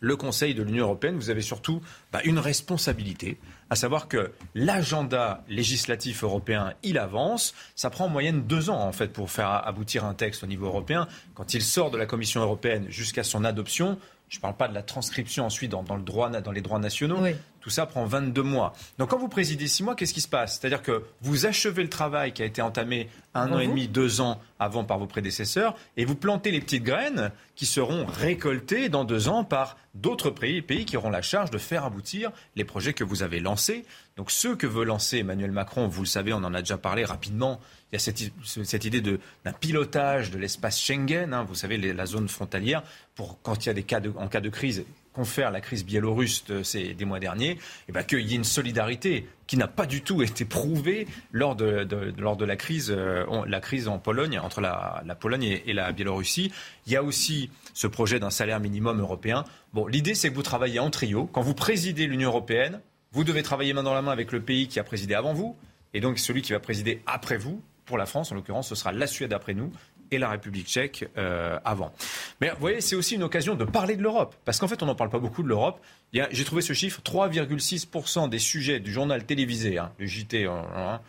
[0.00, 1.80] le Conseil de l'Union européenne, vous avez surtout
[2.12, 3.38] bah, une responsabilité,
[3.70, 7.54] à savoir que l'agenda législatif européen, il avance.
[7.74, 10.66] Ça prend en moyenne deux ans, en fait, pour faire aboutir un texte au niveau
[10.66, 11.08] européen.
[11.34, 14.74] Quand il sort de la Commission européenne jusqu'à son adoption, je ne parle pas de
[14.74, 17.24] la transcription ensuite dans, le droit, dans les droits nationaux.
[17.68, 18.72] Tout ça prend 22 mois.
[18.96, 20.58] Donc quand vous présidez six mois, qu'est-ce qui se passe?
[20.58, 24.22] C'est-à-dire que vous achevez le travail qui a été entamé un an et demi, deux
[24.22, 29.04] ans avant par vos prédécesseurs, et vous plantez les petites graines qui seront récoltées dans
[29.04, 32.94] deux ans par d'autres pays, pays qui auront la charge de faire aboutir les projets
[32.94, 33.84] que vous avez lancés.
[34.16, 37.04] Donc ceux que veut lancer Emmanuel Macron, vous le savez, on en a déjà parlé
[37.04, 37.60] rapidement,
[37.92, 42.28] il y a cette, idée d'un pilotage de l'espace Schengen, hein, vous savez, la zone
[42.28, 42.82] frontalière,
[43.14, 44.84] pour quand il y a des cas de, en cas de crise,
[45.18, 49.26] confère la crise biélorusse ces, des mois derniers, eh ben, qu'il y ait une solidarité
[49.48, 53.58] qui n'a pas du tout été prouvée lors de, lors de la, crise, euh, la
[53.58, 56.52] crise en Pologne, entre la, Pologne et, et, la Biélorussie.
[56.86, 59.42] Il y a aussi ce projet d'un salaire minimum européen.
[59.72, 61.28] Bon, l'idée, c'est que vous travaillez en trio.
[61.32, 64.68] Quand vous présidez l'Union européenne, vous devez travailler main dans la main avec le pays
[64.68, 65.56] qui a présidé avant vous,
[65.94, 67.60] et donc celui qui va présider après vous.
[67.86, 69.72] Pour la France, en l'occurrence, ce sera la Suède après nous
[70.10, 71.92] et la République tchèque euh, avant.
[72.40, 74.86] Mais vous voyez, c'est aussi une occasion de parler de l'Europe, parce qu'en fait, on
[74.86, 75.80] n'en parle pas beaucoup de l'Europe.
[76.12, 81.00] J'ai trouvé ce chiffre, 3,6% des sujets du journal télévisé, hein, le JT, hein, hein,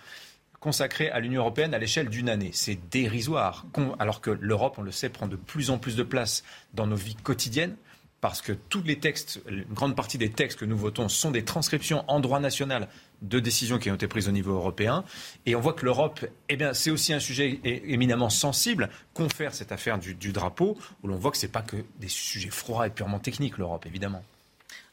[0.59, 2.51] consacrés à l'Union européenne à l'échelle d'une année.
[2.53, 3.65] C'est dérisoire,
[3.99, 6.95] alors que l'Europe, on le sait, prend de plus en plus de place dans nos
[6.95, 7.75] vies quotidiennes
[8.21, 11.45] parce que tous les textes, une grande partie des textes que nous votons sont des
[11.45, 12.87] transcriptions en droit national
[13.21, 15.03] de décisions qui ont été prises au niveau européen.
[15.45, 19.71] Et on voit que l'Europe, eh bien, c'est aussi un sujet éminemment sensible, confère cette
[19.71, 22.89] affaire du, drapeau, où l'on voit que ce n'est pas que des sujets froids et
[22.89, 24.23] purement techniques, l'Europe, évidemment.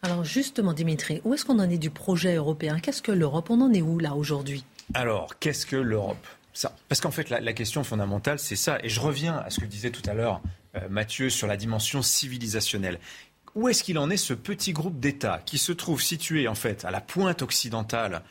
[0.03, 2.79] Alors justement, Dimitri, où est-ce qu'on en est du projet européen?
[2.81, 3.51] Qu'est-ce que l'Europe?
[3.51, 4.65] On en est où là aujourd'hui?
[4.95, 6.25] Alors, qu'est-ce que l'Europe?
[6.89, 8.79] Parce qu'en fait, la, question fondamentale, c'est ça.
[8.83, 10.41] Et je reviens à ce que disait tout à l'heure
[10.77, 12.99] euh, Mathieu sur la dimension civilisationnelle
[13.57, 16.85] où est-ce qu'il en est ce petit groupe d'États qui se trouve situé en fait
[16.85, 18.23] à la pointe occidentale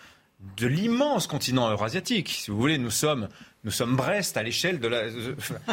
[0.58, 2.30] de l'immense continent eurasiatique?
[2.30, 3.28] Si vous voulez, nous sommes
[3.66, 5.06] nous sommes Brest à l'échelle de la.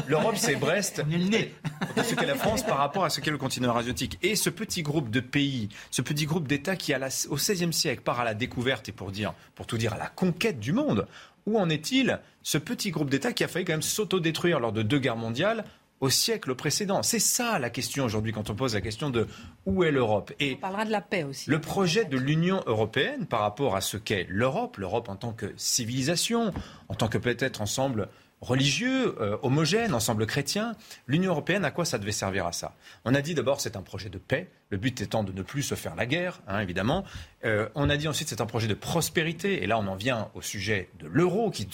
[0.08, 1.02] L'Europe, c'est Brest.
[1.04, 4.18] ce qu'est la France par rapport à ce qu'est le continent eurasiatique.
[4.22, 8.18] Et ce petit groupe de pays, ce petit groupe d'États qui, au XVIe siècle, part
[8.18, 11.06] à la découverte et pour, dire, pour tout dire, à la conquête du monde,
[11.46, 14.82] où en est-il ce petit groupe d'États qui a failli quand même s'autodétruire lors de
[14.82, 15.64] deux guerres mondiales
[16.00, 17.02] au siècle précédent?
[17.02, 19.26] C'est ça la question aujourd'hui quand on pose la question de
[19.66, 20.32] où est l'Europe.
[20.40, 21.48] Et on parlera de la paix aussi.
[21.48, 25.52] Le projet de l'Union européenne par rapport à ce qu'est l'Europe, l'Europe en tant que
[25.56, 26.52] civilisation,
[26.88, 28.08] en tant que peut-être ensemble
[28.42, 30.74] religieux, euh, homogène, ensemble chrétien.
[31.06, 32.74] L'Union européenne, à quoi ça devait servir à ça
[33.04, 35.62] On a dit d'abord c'est un projet de paix, le but étant de ne plus
[35.62, 37.04] se faire la guerre, hein, évidemment.
[37.44, 40.28] Euh, on a dit ensuite c'est un projet de prospérité, et là on en vient
[40.34, 41.66] au sujet de l'euro, qui,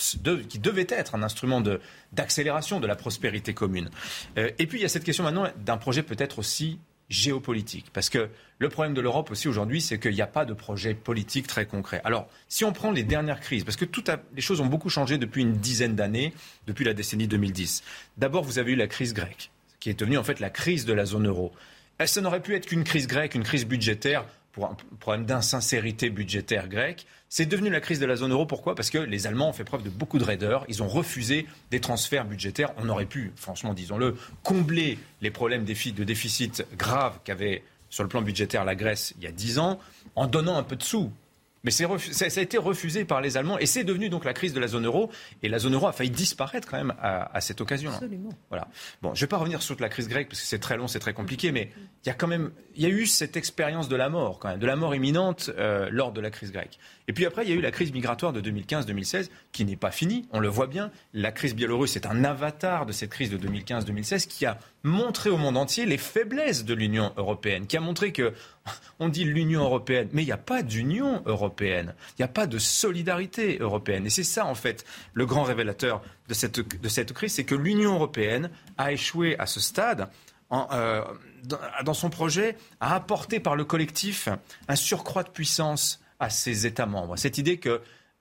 [0.58, 1.62] devait être un instrument
[2.12, 3.90] d'accélération de, la prospérité commune.
[4.36, 6.78] Euh, et puis il y a cette question maintenant d'un projet peut-être aussi
[7.08, 7.86] géopolitique.
[7.92, 10.94] Parce que le problème de l'Europe aussi aujourd'hui, c'est qu'il n'y a pas de projet
[10.94, 12.00] politique très concret.
[12.04, 15.18] Alors, si on prend les dernières crises, parce que toutes les choses ont beaucoup changé
[15.18, 16.34] depuis une dizaine d'années,
[16.66, 17.82] depuis la décennie 2010.
[18.16, 20.92] D'abord, vous avez eu la crise grecque, qui est devenue en fait la crise de
[20.92, 21.52] la zone euro.
[22.04, 24.24] Ça n'aurait pu être qu'une crise grecque, une crise budgétaire,
[24.58, 27.06] pour un problème d'insincérité budgétaire grecque.
[27.28, 28.44] C'est devenu la crise de la zone euro.
[28.44, 28.74] Pourquoi?
[28.74, 30.64] Parce que les Allemands ont fait preuve de beaucoup de raideur.
[30.68, 32.72] Ils ont refusé des transferts budgétaires.
[32.76, 38.20] On aurait pu, franchement, disons-le, combler les problèmes de déficit graves qu'avait sur le plan
[38.20, 39.78] budgétaire la Grèce il y a dix ans
[40.16, 41.12] en donnant un peu de sous.
[41.64, 44.60] Mais ça, a été refusé par les Allemands et c'est devenu donc la crise de
[44.60, 45.10] la zone euro.
[45.42, 47.96] Et la zone euro a failli disparaître quand même à, cette occasion-là.
[47.96, 48.30] Absolument.
[48.48, 48.68] Voilà.
[49.02, 50.86] Bon, je ne vais pas revenir sur la crise grecque parce que c'est très long,
[50.86, 51.70] c'est très compliqué, mais
[52.08, 54.48] il y a quand même, il y a eu cette expérience de la mort quand
[54.48, 56.78] même, de la mort imminente euh, lors de la crise grecque.
[57.06, 59.90] Et puis après, il y a eu la crise migratoire de 2015-2016 qui n'est pas
[59.90, 60.26] finie.
[60.32, 60.90] On le voit bien.
[61.12, 65.36] La crise biélorusse est un avatar de cette crise de 2015-2016 qui a montré au
[65.36, 68.32] monde entier les faiblesses de l'Union européenne, qui a montré que
[69.00, 72.46] on dit l'Union européenne, mais il n'y a pas d'Union européenne, il n'y a pas
[72.46, 74.06] de solidarité européenne.
[74.06, 77.54] Et c'est ça, en fait, le grand révélateur de cette, de cette crise, c'est que
[77.54, 80.08] l'Union européenne a échoué à ce stade.
[80.50, 81.02] Euh,
[81.84, 84.28] dans son projet, à apporter par le collectif
[84.68, 87.16] un surcroît de puissance à ses États membres.
[87.16, 87.80] Cette idée que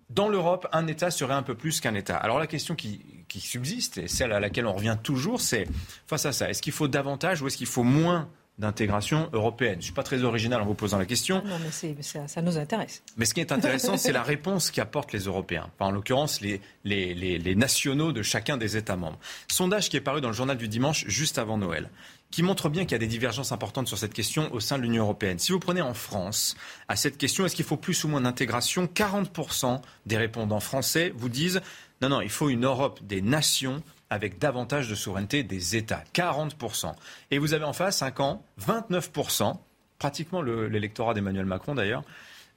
[0.09, 2.15] dans l'Europe, un État serait un peu plus qu'un État.
[2.15, 3.01] Alors la question qui,
[3.37, 5.67] subsiste, et celle à laquelle on revient toujours, c'est
[6.07, 9.73] face à ça, est-ce qu'il faut davantage ou est-ce qu'il faut moins d'intégration européenne?
[9.73, 11.43] Je ne suis pas très original en vous posant la question.
[11.45, 13.03] Non, mais, ça, nous intéresse.
[13.17, 17.13] Mais ce qui est intéressant, c'est la réponse qu'apportent les Européens, en l'occurrence les, les,
[17.13, 19.19] les, nationaux de chacun des États membres.
[19.49, 21.89] Sondage qui est paru dans le journal du dimanche juste avant Noël
[22.31, 24.83] qui montre bien qu'il y a des divergences importantes sur cette question au sein de
[24.83, 25.39] l'Union européenne.
[25.39, 26.55] Si vous prenez en France,
[26.87, 28.85] à cette question, est-ce qu'il faut plus ou moins d'intégration?
[28.85, 31.61] 40% des répondants français vous disent
[32.01, 36.03] non, non, il faut une Europe des nations avec davantage de souveraineté des États.
[36.13, 36.93] 40%.
[37.31, 39.57] Et vous avez en face, 5 ans, 29%,
[39.99, 42.03] pratiquement l'électorat d'Emmanuel Macron d'ailleurs,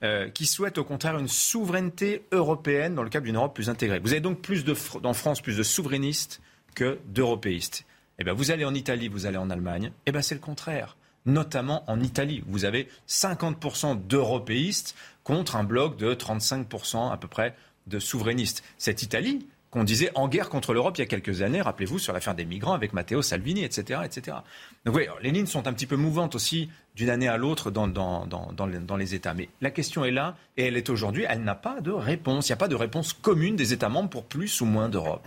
[0.03, 3.99] euh, qui souhaite au contraire une souveraineté européenne dans le cadre d'une Europe plus intégrée.
[3.99, 6.41] Vous avez donc plus de, en France plus de souverainistes
[6.75, 7.85] que d'européistes.
[8.21, 10.99] Eh bien, vous allez en Italie, vous allez en Allemagne, eh bien, c'est le contraire.
[11.25, 17.55] Notamment en Italie, vous avez 50% d'européistes contre un bloc de 35% à peu près
[17.87, 18.63] de souverainistes.
[18.77, 22.13] Cette Italie, qu'on disait en guerre contre l'Europe il y a quelques années, rappelez-vous, sur
[22.13, 24.01] l'affaire des migrants avec Matteo Salvini, etc.
[24.05, 24.37] etc.
[24.85, 27.89] Donc oui, les lignes sont un petit peu mouvantes aussi d'une année à l'autre dans,
[27.89, 29.33] dans, dans, dans, les États.
[29.33, 32.49] Mais la question est là, et elle est aujourd'hui, elle n'a pas de réponse.
[32.49, 35.27] Il n'y a pas de réponse commune des États membres pour plus ou moins d'Europe.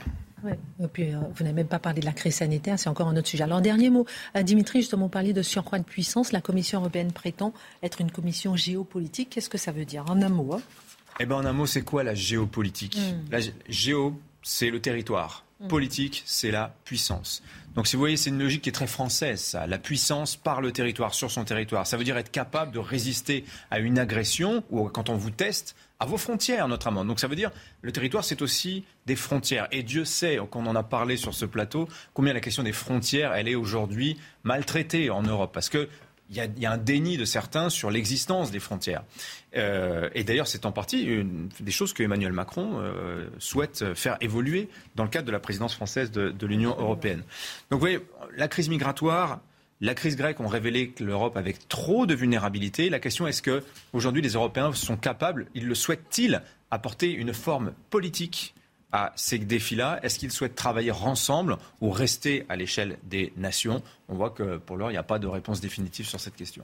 [0.51, 3.15] Et puis, euh, vous n'avez même pas parlé de la crise sanitaire, c'est encore un
[3.15, 3.43] autre sujet.
[3.43, 6.31] Alors, dernier mot, euh, Dimitri, justement, parler de surcroît de puissance.
[6.31, 9.29] La Commission européenne prétend être une commission géopolitique.
[9.31, 10.05] Qu'est-ce que ça veut dire?
[10.09, 10.53] En un mot.
[10.53, 10.61] Hein
[11.19, 12.97] eh bien, en un mot, c'est quoi la géopolitique?
[12.97, 13.31] Hmm.
[13.31, 15.45] La géo, c'est le territoire.
[15.59, 15.67] Hmm.
[15.67, 17.43] Politique, c'est la puissance.
[17.75, 19.67] Donc, si vous voyez, c'est une logique qui est très française, ça.
[19.67, 21.87] La puissance par le territoire, sur son territoire.
[21.87, 25.75] Ça veut dire être capable de résister à une agression ou quand on vous teste,
[26.03, 27.05] à vos frontières, notamment.
[27.05, 27.49] Donc ça veut dire,
[27.81, 29.69] le territoire, c'est aussi des frontières.
[29.71, 33.33] Et Dieu sait, qu'on en a parlé sur ce plateau, combien la question des frontières,
[33.33, 35.51] elle est aujourd'hui maltraitée en Europe.
[35.53, 35.87] Parce que
[36.29, 39.03] il y, a, un déni de certains sur l'existence des frontières.
[39.55, 44.17] Euh, et d'ailleurs, c'est en partie une, des choses que Emmanuel Macron euh, souhaite faire
[44.19, 47.19] évoluer dans le cadre de la présidence française de, de l'Union européenne.
[47.69, 47.99] Donc vous voyez,
[48.35, 49.41] la crise migratoire,
[49.83, 52.89] la crise grecque ont révélé que l'Europe avait trop de vulnérabilité.
[52.89, 56.41] La question est-ce que aujourd'hui les Européens sont capables, ils le souhaitent-ils,
[56.71, 58.55] apporter une forme politique
[58.93, 59.99] à ces défis-là?
[60.01, 63.83] Est-ce qu'ils souhaitent travailler ensemble ou rester à l'échelle des nations?
[64.07, 66.63] On voit que pour l'heure, il n'y a pas de réponse définitive sur cette question.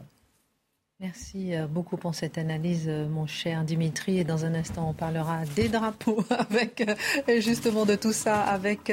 [1.02, 4.20] Merci euh, beaucoup pour cette analyse, euh, mon cher Dimitri.
[4.20, 6.82] Et dans un instant, on parlera des drapeaux avec
[7.30, 8.92] euh, justement de tout ça avec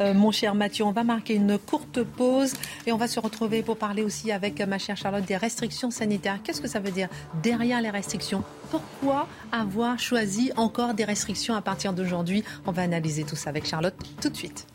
[0.00, 0.84] mon cher Mathieu.
[0.84, 2.52] On va marquer une courte pause
[2.86, 6.40] et on va se retrouver pour parler aussi avec ma chère Charlotte des restrictions sanitaires.
[6.42, 7.08] Qu'est-ce que ça veut dire
[7.42, 8.44] derrière les restrictions?
[8.70, 12.44] Pourquoi avoir choisi encore des restrictions à partir d'aujourd'hui?
[12.66, 14.66] On va analyser tout ça avec Charlotte tout de suite.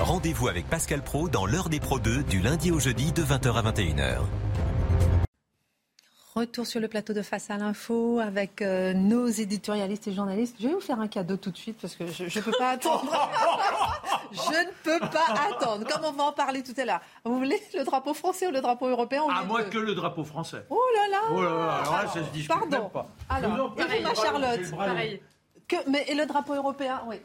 [0.00, 3.54] Rendez-vous avec Pascal Pro dans l'heure des Pro 2 du lundi au jeudi de 20h
[3.54, 4.18] à 21h.
[6.34, 10.56] Retour sur le plateau de Face à l'info avec euh, nos éditorialistes et journalistes.
[10.60, 12.70] Je vais vous faire un cadeau tout de suite parce que je ne peux pas
[12.70, 13.04] attendre.
[14.32, 15.86] je ne peux pas attendre.
[15.86, 17.00] Comme on va en parler tout à l'heure.
[17.24, 20.64] Vous voulez le drapeau français ou le drapeau européen À moi que le drapeau français.
[20.70, 22.82] Oh là là Oh là là, alors là, ça se discute Pardon.
[22.82, 23.06] même pas.
[23.28, 25.20] Alors, et vous, ma Charlotte Pareil
[25.88, 27.16] mais, et le drapeau européen Oui,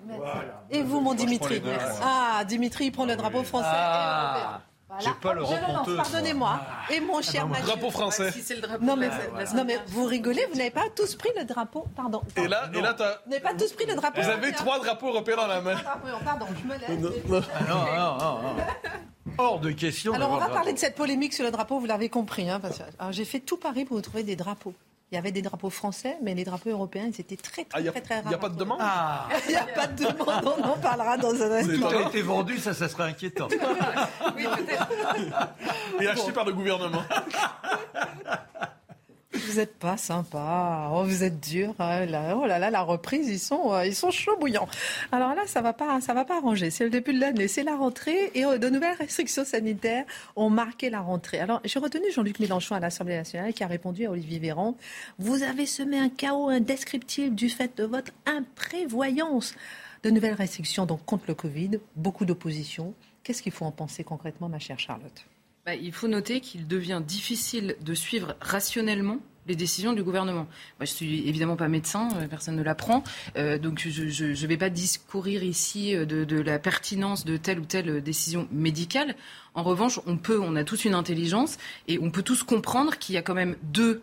[0.70, 1.62] Et vous, mon Dimitri
[2.02, 4.62] Ah, Dimitri, il prend le drapeau français et européen.
[5.00, 6.60] J'ai pas le Je pardonnez-moi.
[6.60, 6.94] Ah.
[6.94, 7.68] Et mon cher Mathieu.
[7.68, 8.32] Drapeau français.
[8.32, 9.10] Si c'est le drapeau non, mais,
[9.54, 11.86] non, mais vous rigolez, vous n'avez pas tous pris le drapeau.
[11.96, 12.24] Pardon.
[12.36, 14.22] Et là, et là Vous n'avez pas tous pris le drapeau.
[14.22, 15.76] Vous avez trois drapeaux européens dans la main.
[16.26, 17.02] Pardon, je me lève.
[17.02, 18.64] Non, non, non, non.
[19.38, 20.14] Hors de question.
[20.14, 22.50] Alors, on va parler de cette polémique sur le drapeau, vous l'avez compris.
[22.50, 22.60] Hein,
[23.12, 24.74] j'ai fait tout Paris pour vous trouver des drapeaux.
[25.12, 27.92] Il y avait des drapeaux français, mais les drapeaux européens, ils étaient très, très, ah,
[27.92, 28.26] très, très, rares.
[28.26, 29.28] Il n'y a pas de demande ah.
[29.48, 31.90] Il n'y a pas de demande, on en parlera dans un instant.
[31.90, 33.48] Tout a été vendu, ça, ça serait inquiétant.
[34.36, 34.88] oui, peut-être.
[36.00, 37.04] Et acheté par le gouvernement.
[39.32, 40.90] Vous n'êtes pas sympa.
[40.92, 41.76] Oh, vous êtes dur.
[41.78, 44.68] Hein, oh là là, la reprise, ils sont, euh, ils sont chauds bouillants.
[45.12, 46.72] Alors là, ça va va pas arranger.
[46.72, 50.50] C'est le début de l'année, c'est la rentrée et euh, de nouvelles restrictions sanitaires ont
[50.50, 51.40] marqué la rentrée.
[51.40, 54.76] Alors, j'ai retenu Jean-Luc Mélenchon à l'Assemblée nationale qui a répondu à Olivier Véran.
[55.20, 59.54] Vous avez semé un chaos indescriptible du fait de votre imprévoyance.
[60.02, 62.94] De nouvelles restrictions donc contre le Covid, beaucoup d'opposition.
[63.24, 65.26] Qu'est-ce qu'il faut en penser concrètement, ma chère Charlotte?
[65.76, 70.48] Il faut noter qu'il devient difficile de suivre rationnellement les décisions du gouvernement.
[70.80, 73.04] Moi, je suis évidemment pas médecin, euh, personne ne l'apprend,
[73.36, 77.66] euh, donc je ne vais pas discourir ici euh, de, la pertinence de telle ou
[77.66, 79.16] telle décision médicale.
[79.56, 83.16] En revanche, on peut, on a tous une intelligence et on peut tous comprendre qu'il
[83.16, 84.02] y a quand même deux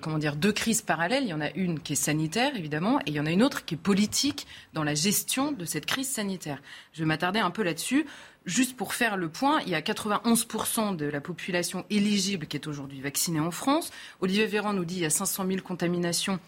[0.00, 1.22] comment dire, deux crises parallèles.
[1.22, 3.44] Il y en a une qui est sanitaire, évidemment, et il y en a une
[3.44, 6.60] autre qui est politique dans la gestion de cette crise sanitaire.
[6.92, 8.04] Je vais m'attarder un peu là-dessus.
[8.44, 12.66] Juste pour faire le point, il y a 91% de la population éligible qui est
[12.66, 13.90] aujourd'hui vaccinée en France.
[14.20, 16.40] Olivier Véran nous dit qu'il y a 500 000 contaminations.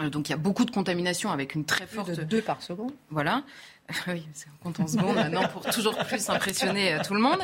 [0.00, 2.10] Euh, donc il y a beaucoup de contaminations avec une très forte...
[2.10, 2.92] De deux par seconde.
[3.10, 3.42] Voilà.
[4.06, 7.40] Oui, c'est compte en secondes maintenant pour toujours plus impressionner euh, tout le monde.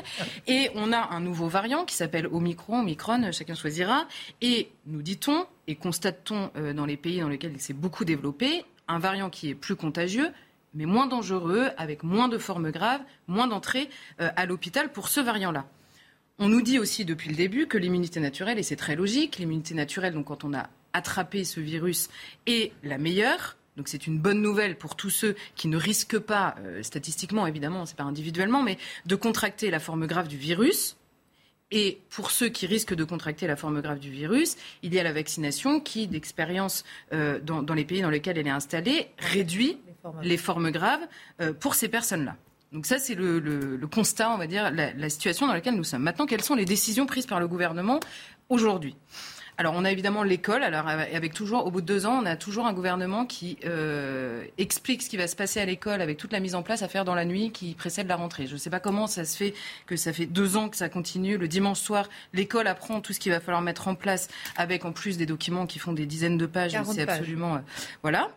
[0.47, 4.07] Et on a un nouveau variant qui s'appelle Omicron, Omicron, euh, chacun choisira.
[4.43, 9.01] Et nous dit-on et constate-t-on dans les pays dans lesquels il s'est beaucoup développé, un
[9.01, 10.31] variant qui est plus contagieux,
[10.77, 15.67] mais moins dangereux, avec moins de formes graves, moins d'entrées à l'hôpital pour ce variant-là.
[16.39, 19.75] On nous dit aussi depuis le début que l'immunité naturelle, et c'est très logique, l'immunité
[19.75, 22.09] naturelle, donc quand on a attrapé ce virus,
[22.47, 26.57] est la meilleure donc c'est une bonne nouvelle pour tous ceux qui ne risquent pas,
[26.61, 30.97] euh, statistiquement évidemment, c'est pas individuellement, mais de contracter la forme grave du virus.
[31.73, 35.03] Et pour ceux qui risquent de contracter la forme grave du virus, il y a
[35.03, 39.79] la vaccination qui, d'expérience euh, dans, les pays dans lesquels elle est installée, réduit
[40.23, 41.07] les formes, graves
[41.41, 42.37] euh, pour ces personnes-là.
[42.73, 46.03] Donc ça, c'est le, constat, on va dire, la situation dans laquelle nous sommes.
[46.03, 48.01] Maintenant, quelles sont les décisions prises par le gouvernement
[48.49, 48.97] aujourd'hui?
[49.59, 50.63] Alors, on a évidemment l'école.
[50.63, 54.45] Alors, avec toujours, au bout de deux ans, on a toujours un gouvernement qui euh,
[54.59, 56.89] explique ce qui va se passer à l'école avec toute la mise en place à
[56.89, 58.47] faire dans la nuit qui précède la rentrée.
[58.47, 59.55] Je ne sais pas comment ça se fait
[59.87, 61.39] que ça fait deux ans que ça continue.
[61.39, 64.93] Le dimanche soir, l'école apprend tout ce qu'il va falloir mettre en place avec en
[64.93, 66.77] plus des documents qui font des dizaines de pages.
[66.93, 67.61] C'est absolument, euh,
[68.03, 68.29] voilà.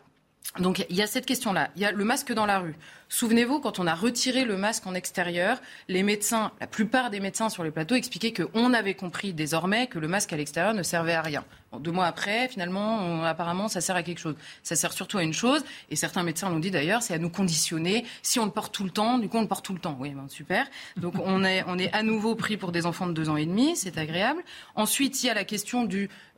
[0.58, 1.70] Donc il y a cette question-là.
[1.76, 2.76] Il y a le masque dans la rue.
[3.12, 7.50] Souvenez-vous, quand on a retiré le masque en extérieur, les médecins, la plupart des médecins
[7.50, 11.15] sur les plateaux expliquaient qu'on avait compris désormais que le masque à l'extérieur ne servait
[11.15, 11.43] à rien.
[11.80, 14.36] deux mois après, finalement, apparemment, ça sert à quelque chose.
[14.62, 17.31] Ça sert surtout à une chose, et certains médecins l'ont dit d'ailleurs, c'est à nous
[17.31, 18.06] conditionner.
[18.21, 19.98] Si on le porte tout le temps, du coup, on le porte tout le temps.
[20.00, 20.67] Oui, super.
[20.96, 23.46] Donc on est, on est à nouveau pris pour des enfants de deux ans et
[23.48, 24.44] demi, c'est agréable.
[24.75, 25.90] Ensuite, il y a la question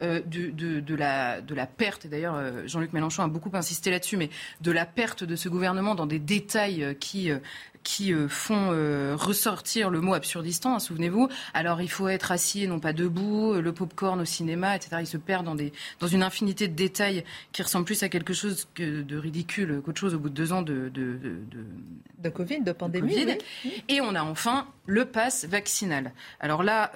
[0.01, 3.91] euh, de, de, la, de la perte, et d'ailleurs euh, Jean-Luc Mélenchon a beaucoup insisté
[3.91, 4.29] là-dessus, mais
[4.61, 7.39] de la perte de ce gouvernement dans des détails euh, qui euh,
[7.83, 8.69] qui euh, font
[9.17, 11.29] ressortir le mot absurdistan, hein, souvenez-vous.
[11.55, 14.97] Alors il faut être assis et non pas debout, le pop-corn au cinéma, etc.
[14.99, 18.33] Il se perd dans, des, dans une infinité de détails qui ressemblent plus à quelque
[18.33, 21.65] chose que de ridicule qu'autre chose au bout de deux ans de, de, de,
[22.19, 23.25] de Covid, de pandémie.
[23.87, 26.13] Et on a enfin le pass vaccinal.
[26.39, 26.91] Alors là,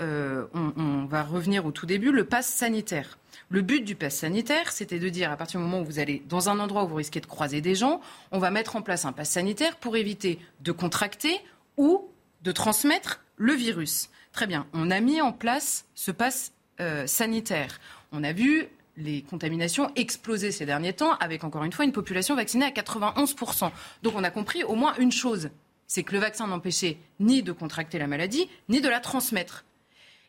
[0.54, 3.18] on, on va revenir au tout début, le pass sanitaire.
[3.50, 6.24] Le but du pass sanitaire, c'était de dire à partir du moment où vous allez
[6.28, 9.06] dans un endroit où vous risquez de croiser des gens, on va mettre en place
[9.06, 11.40] un pass sanitaire pour éviter de contracter
[11.78, 12.10] ou
[12.42, 14.10] de transmettre le virus.
[14.32, 17.80] Très bien, on a mis en place ce pass euh, sanitaire.
[18.12, 18.68] On a vu
[18.98, 23.72] les contaminations exploser ces derniers temps avec encore une fois une population vaccinée à 91%.
[24.04, 25.50] Donc on a compris au moins une chose,
[25.88, 29.66] c'est que le vaccin n'empêchait ni de contracter la maladie, ni de la transmettre.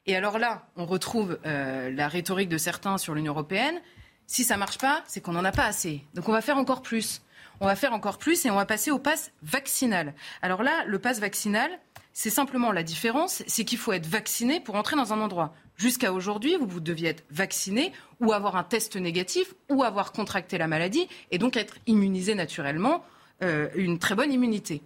[0.06, 3.80] Et alors là, on retrouve euh, la rhétorique de certains sur l'Union européenne.
[4.26, 6.04] Si ça ne marche pas, c'est qu'on n'en a pas assez.
[6.14, 7.22] Donc on va faire encore plus.
[7.60, 10.14] On va faire encore plus et on va passer au pass vaccinal.
[10.42, 11.70] Alors là, le pass vaccinal,
[12.12, 15.54] c'est simplement la différence, c'est qu'il faut être vacciné pour entrer dans un endroit.
[15.76, 20.68] Jusqu'à aujourd'hui, vous, deviez être vacciné ou avoir un test négatif ou avoir contracté la
[20.68, 23.04] maladie et donc être immunisé naturellement,
[23.42, 24.82] euh, une très bonne immunité.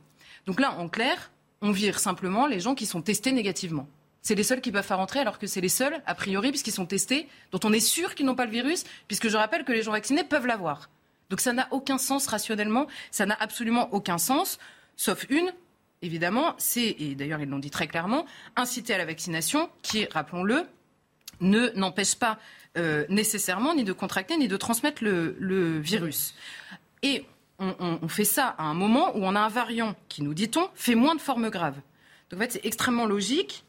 [0.46, 3.88] Donc là, en clair, on vire simplement les gens qui sont testés négativement
[4.22, 6.72] c'est les seuls qui peuvent faire rentrer, alors que c'est les seuls, a priori, puisqu'ils
[6.72, 9.72] sont testés, dont on est sûr qu'ils n'ont pas le virus, puisque je rappelle que
[9.72, 10.90] les gens vaccinés peuvent l'avoir.
[11.30, 14.58] Donc ça n'a aucun sens rationnellement, ça n'a absolument aucun sens,
[14.96, 15.52] sauf une,
[16.02, 20.66] évidemment, c'est, et d'ailleurs ils l'ont dit très clairement, inciter à la vaccination, qui, rappelons-le,
[21.40, 22.38] ne n'empêche pas
[22.76, 26.34] euh, nécessairement ni de contracter ni de transmettre le, virus.
[27.02, 27.24] Et
[27.58, 30.68] on, on, fait ça à un moment où on a un variant qui, nous dit-on,
[30.74, 31.76] fait moins de formes graves.
[32.30, 33.64] Donc en fait, c'est extrêmement logique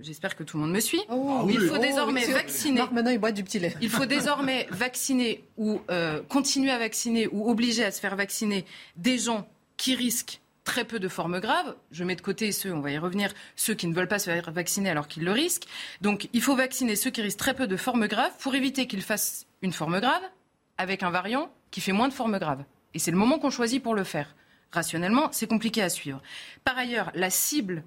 [0.00, 1.02] j'espère que tout le monde me suit.
[1.10, 2.82] Oh, il faut désormais vacciner.
[2.92, 3.74] maintenant, il boit du petit lait.
[3.80, 8.64] Il faut désormais vacciner ou euh, continuer à vacciner ou obliger à se faire vacciner
[8.96, 11.74] des gens qui risquent très peu de formes graves.
[11.92, 14.30] Je mets de côté ceux, on va y revenir, ceux qui ne veulent pas se
[14.30, 15.68] faire vacciner alors qu'ils le risquent.
[16.00, 19.02] Donc, il faut vacciner ceux qui risquent très peu de formes graves pour éviter qu'ils
[19.02, 20.22] fassent une forme grave
[20.78, 22.64] avec un variant qui fait moins de formes graves.
[22.94, 24.34] Et c'est le moment qu'on choisit pour le faire.
[24.72, 26.20] Rationnellement, c'est compliqué à suivre.
[26.64, 27.84] Par ailleurs, la cible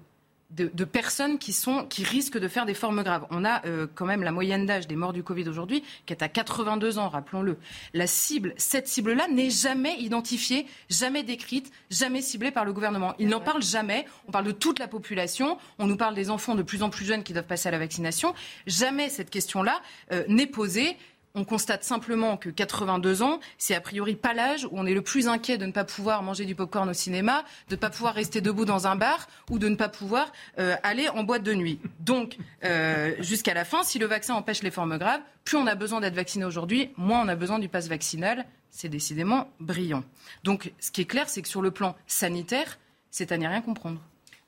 [0.50, 3.26] de, personnes qui, sont, qui risquent de faire des formes graves.
[3.30, 6.22] On a euh, quand même la moyenne d'âge des morts du Covid aujourd'hui qui est
[6.22, 7.58] à 82 ans, rappelons-le.
[7.92, 13.14] La cible, cette cible-là n'est jamais identifiée, jamais décrite, jamais ciblée par le gouvernement.
[13.18, 14.06] Il n'en parle jamais.
[14.26, 15.58] On parle de toute la population.
[15.78, 17.78] On nous parle des enfants de plus en plus jeunes qui doivent passer à la
[17.78, 18.34] vaccination.
[18.66, 19.80] Jamais cette question-là
[20.12, 20.96] euh, n'est posée.
[21.38, 25.02] On constate simplement que 82 ans, c'est a priori pas l'âge où on est le
[25.02, 28.14] plus inquiet de ne pas pouvoir manger du pop-corn au cinéma, de ne pas pouvoir
[28.14, 31.54] rester debout dans un bar ou de ne pas pouvoir euh, aller en boîte de
[31.54, 31.78] nuit.
[32.00, 35.76] Donc, euh, jusqu'à la fin, si le vaccin empêche les formes graves, plus on a
[35.76, 38.44] besoin d'être vacciné aujourd'hui, moins on a besoin du pass vaccinal.
[38.70, 40.02] C'est décidément brillant.
[40.42, 42.80] Donc, ce qui est clair, c'est que sur le plan sanitaire,
[43.12, 44.00] c'est à n'y rien comprendre.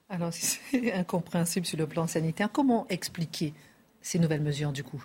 [0.08, 2.48] Alors, c'est incompréhensible sur le plan sanitaire.
[2.50, 3.54] Comment expliquer
[4.02, 5.04] ces nouvelles mesures du coup?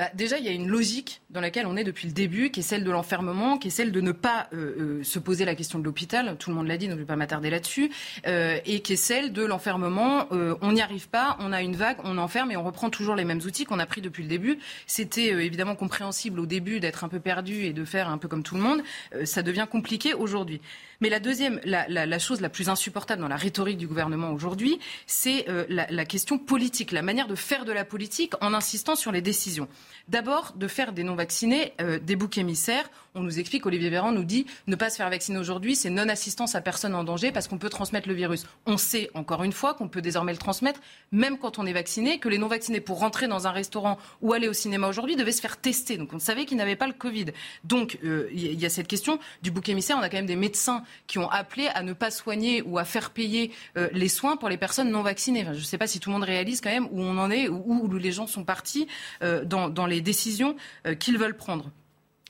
[0.00, 2.60] Bah, déjà, il y a une logique dans laquelle on est depuis le début, qui
[2.60, 5.54] est celle de l'enfermement, qui est celle de ne pas euh, euh, se poser la
[5.54, 6.38] question de l'hôpital.
[6.38, 7.90] Tout le monde l'a dit, donc je ne vais pas m'attarder là-dessus.
[8.26, 10.26] Euh, et qui est celle de l'enfermement.
[10.30, 13.26] on n'y arrive pas, on a une vague, on enferme et on reprend toujours les
[13.26, 14.58] mêmes outils qu'on a pris depuis le début.
[14.86, 18.42] C'était évidemment compréhensible au début d'être un peu perdu et de faire un peu comme
[18.42, 18.82] tout le monde.
[19.24, 20.62] ça devient compliqué aujourd'hui.
[21.00, 25.48] Mais la deuxième, la, chose la plus insupportable dans la rhétorique du gouvernement aujourd'hui, c'est
[25.48, 29.22] euh, la, question politique, la manière de faire de la politique en insistant sur les
[29.22, 29.68] décisions.
[30.08, 32.90] D'abord, de faire des non-vaccinés euh, des boucs émissaires.
[33.16, 36.54] On nous explique, Olivier Véran nous dit, ne pas se faire vacciner aujourd'hui, c'est non-assistance
[36.54, 38.46] à personne en danger parce qu'on peut transmettre le virus.
[38.66, 40.80] On sait, encore une fois, qu'on peut désormais le transmettre,
[41.10, 44.46] même quand on est vacciné, que les non-vaccinés, pour rentrer dans un restaurant ou aller
[44.46, 45.96] au cinéma aujourd'hui, devaient se faire tester.
[45.96, 47.26] Donc on savait qu'ils n'avaient pas le Covid.
[47.64, 49.96] Donc euh, il y a cette question du bouc émissaire.
[49.98, 52.84] On a quand même des médecins qui ont appelé à ne pas soigner ou à
[52.84, 55.44] faire payer euh, les soins pour les personnes non vaccinées.
[55.46, 57.48] je ne sais pas si tout le monde réalise quand même où on en est,
[57.48, 58.86] où, où les gens sont partis
[59.24, 60.54] euh, dans, les décisions
[61.00, 61.72] qu'ils veulent prendre.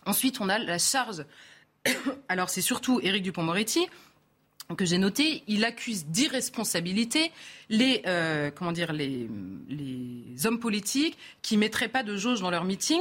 [0.06, 1.24] Ensuite, on a la charge.
[2.28, 3.86] Alors, c'est surtout Éric Dupont-Moretti
[4.76, 7.32] que j'ai noté, il accuse d'irresponsabilité
[7.70, 8.02] les,
[8.54, 9.28] comment dire, les,
[9.68, 13.00] les hommes politiques qui mettraient pas de jauge dans leur meeting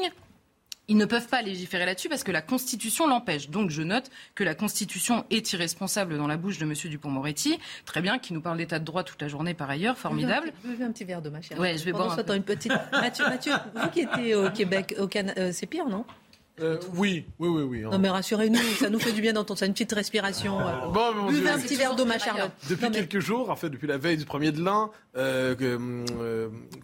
[0.90, 3.50] ils ne peuvent pas légiférer là-dessus parce que la Constitution l'empêche.
[3.50, 6.74] Donc je note que la Constitution est irresponsable dans la bouche de M.
[6.74, 7.60] Dupont-Moretti.
[7.86, 10.52] Très bien, qui nous parle d'état de droit toute la journée par ailleurs, formidable.
[10.66, 11.60] Je veux un petit verre de ma chère.
[11.60, 12.74] Ouais, je vais boire un une petite.
[12.92, 16.06] Mathieu, Mathieu, vous qui étiez au Québec, au Canada, euh, c'est pire, non?
[16.62, 17.82] Euh, oui, oui, oui, oui.
[17.82, 20.58] Non, mais rassurez-nous, ça nous fait du bien d'entendre ça, une petite respiration.
[20.94, 22.52] Bon, Buvez un petit verre d'eau, ma Charlotte.
[22.70, 25.56] Depuis quelques jours, en fait, depuis la veille du premier de l'an, euh,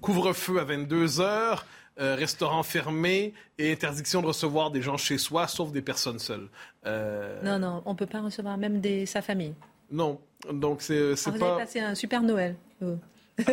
[0.02, 1.66] couvre-feu à 22 heures.
[1.98, 6.50] Euh, restaurants fermés et interdiction de recevoir des gens chez soi, sauf des personnes seules.
[6.86, 7.42] Euh...
[7.42, 9.54] Non, non, on ne peut pas recevoir même des, sa famille.
[9.90, 10.20] Non,
[10.52, 11.54] donc c'est ah, vous pas...
[11.54, 12.58] avez passé un super Noël.
[13.40, 13.44] Ah,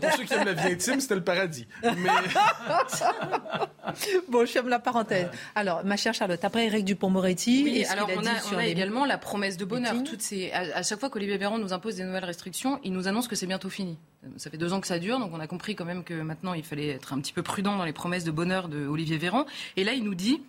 [0.00, 1.66] pour ceux qui aiment la vie intime, c'était le paradis.
[1.82, 1.92] Mais...
[4.28, 5.28] bon, je ferme la parenthèse.
[5.54, 9.18] Alors, ma chère Charlotte, après Eric Dupont-Moretti, oui, alors on a, on a également la
[9.18, 9.94] promesse de bonheur.
[10.04, 13.26] Toutes ces, à, chaque fois qu'Olivier Véran nous impose des nouvelles restrictions, il nous annonce
[13.26, 13.98] que c'est bientôt fini.
[14.36, 16.54] Ça fait deux ans que ça dure, donc on a compris quand même que maintenant
[16.54, 19.44] il fallait être un petit peu prudent dans les promesses de bonheur de Olivier Véran.
[19.76, 20.40] Et là, il nous dit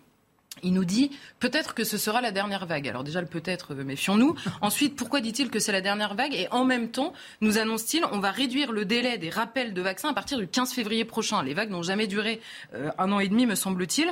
[0.61, 2.87] il nous dit peut-être que ce sera la dernière vague.
[2.87, 4.35] Alors déjà le peut-être, euh, méfions-nous.
[4.61, 6.33] Ensuite, pourquoi dit-il que c'est la dernière vague?
[6.35, 10.09] Et en même temps, nous annonce-t-il on va réduire le délai des rappels de vaccins
[10.09, 11.41] à partir du 15 février prochain.
[11.43, 12.39] Les vagues n'ont jamais duré
[12.73, 14.11] euh, un an et demi, me semble-t-il.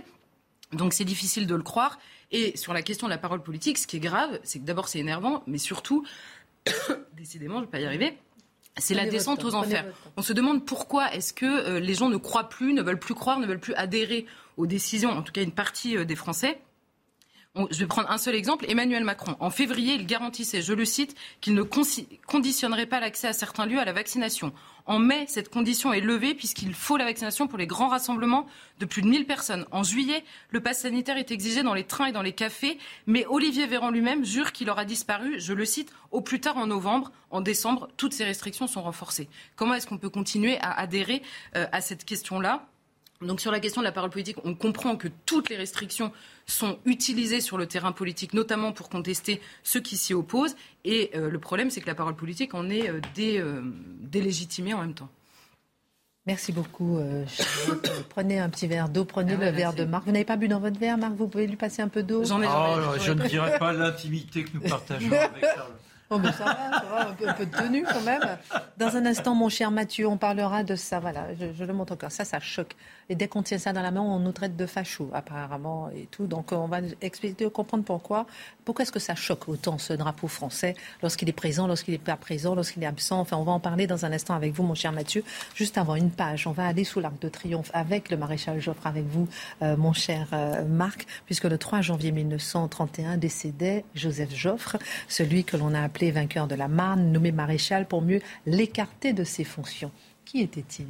[0.74, 2.00] Donc c'est difficile de le croire.
[2.32, 4.88] Et sur la question de la parole politique, ce qui est grave, c'est que d'abord
[4.88, 6.06] c'est énervant, mais surtout,
[7.14, 8.18] décidément, je ne vais pas y arriver.
[8.78, 9.86] C'est la descente aux enfers.
[10.18, 13.14] On se demande pourquoi est-ce que euh, les gens ne croient plus, ne veulent plus
[13.14, 14.26] croire, ne veulent plus adhérer
[14.58, 16.60] aux décisions, en tout cas une partie euh, des Français.
[17.70, 18.66] Je vais prendre un seul exemple.
[18.70, 23.34] Emmanuel Macron, en février, il garantissait, je le cite, qu'il ne conditionnerait pas l'accès à
[23.34, 24.54] certains lieux à la vaccination.
[24.86, 28.48] En mai, cette condition est levée puisqu'il faut la vaccination pour les grands rassemblements
[28.80, 29.66] de plus de 1000 personnes.
[29.72, 33.26] En juillet, le pass sanitaire est exigé dans les trains et dans les cafés, mais
[33.28, 37.12] Olivier Véran lui-même jure qu'il aura disparu, je le cite, au plus tard en novembre.
[37.32, 39.28] En décembre, toutes ces restrictions sont renforcées.
[39.58, 41.22] Comment est-ce qu'on peut continuer à adhérer
[41.58, 42.66] euh, à cette question-là?
[43.22, 46.12] Donc sur la question de la parole politique, on comprend que toutes les restrictions
[46.46, 50.56] sont utilisées sur le terrain politique, notamment pour contester ceux qui s'y opposent.
[50.86, 53.62] Et euh, le problème, c'est que la parole politique en est euh, euh,
[54.02, 55.10] délégitimée en même temps.
[56.28, 57.00] Merci beaucoup.
[58.10, 60.06] prenez un petit verre d'eau, prenez ah le verre de Marc.
[60.06, 61.14] Vous n'avez pas bu dans votre verre, Marc?
[61.14, 62.24] Vous pouvez lui passer un peu d'eau?
[62.24, 65.72] J'en ai, oh, Je ne dirais pas l'intimité que nous partageons avec Charles.
[66.14, 68.38] Oh, ça va, un, peu, de tenue quand même.
[68.78, 71.00] Dans un instant, mon cher Mathieu, on parlera de ça.
[71.00, 72.12] Voilà, je, le montre encore.
[72.12, 72.76] Ça, ça choque.
[73.12, 76.08] Et dès qu'on tient ça dans la main, on nous traite de fachos, apparemment, et
[76.10, 76.28] tout.
[76.28, 78.26] Donc, on va expliquer, comprendre pourquoi.
[78.64, 82.16] Pourquoi est-ce que ça choque autant ce drapeau français lorsqu'il est présent, lorsqu'il n'est pas
[82.16, 83.20] présent, lorsqu'il est absent?
[83.20, 85.26] Enfin, on va en parler dans un instant avec vous, mon cher Mathieu.
[85.56, 88.88] Juste avant une page, on va aller sous l'Arc de Triomphe avec le maréchal Joffre,
[88.88, 89.28] avec vous,
[89.62, 94.78] euh, mon cher euh, Marc, puisque le 3 janvier 1931 décédait Joseph Joffre,
[95.10, 99.26] celui que l'on a appelé vainqueur de la Marne, nommé maréchal pour mieux l'écarter de
[99.26, 99.92] ses fonctions.
[100.24, 100.88] Qui était-il?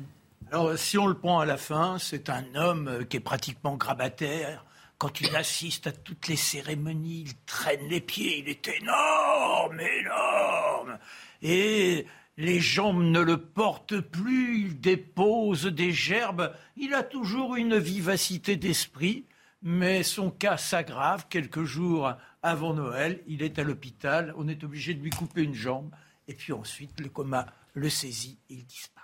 [0.53, 3.77] Alors, si on le prend à la fin, c'est un homme euh, qui est pratiquement
[3.77, 4.65] grabataire.
[4.97, 10.99] Quand il assiste à toutes les cérémonies, il traîne les pieds, il est énorme, énorme.
[11.41, 16.53] Et les jambes ne le portent plus, il dépose des gerbes.
[16.75, 19.27] Il a toujours une vivacité d'esprit,
[19.61, 22.11] mais son cas s'aggrave quelques jours
[22.43, 25.91] avant Noël, il est à l'hôpital, on est obligé de lui couper une jambe,
[26.27, 29.00] et puis ensuite le coma le saisit il disparaît.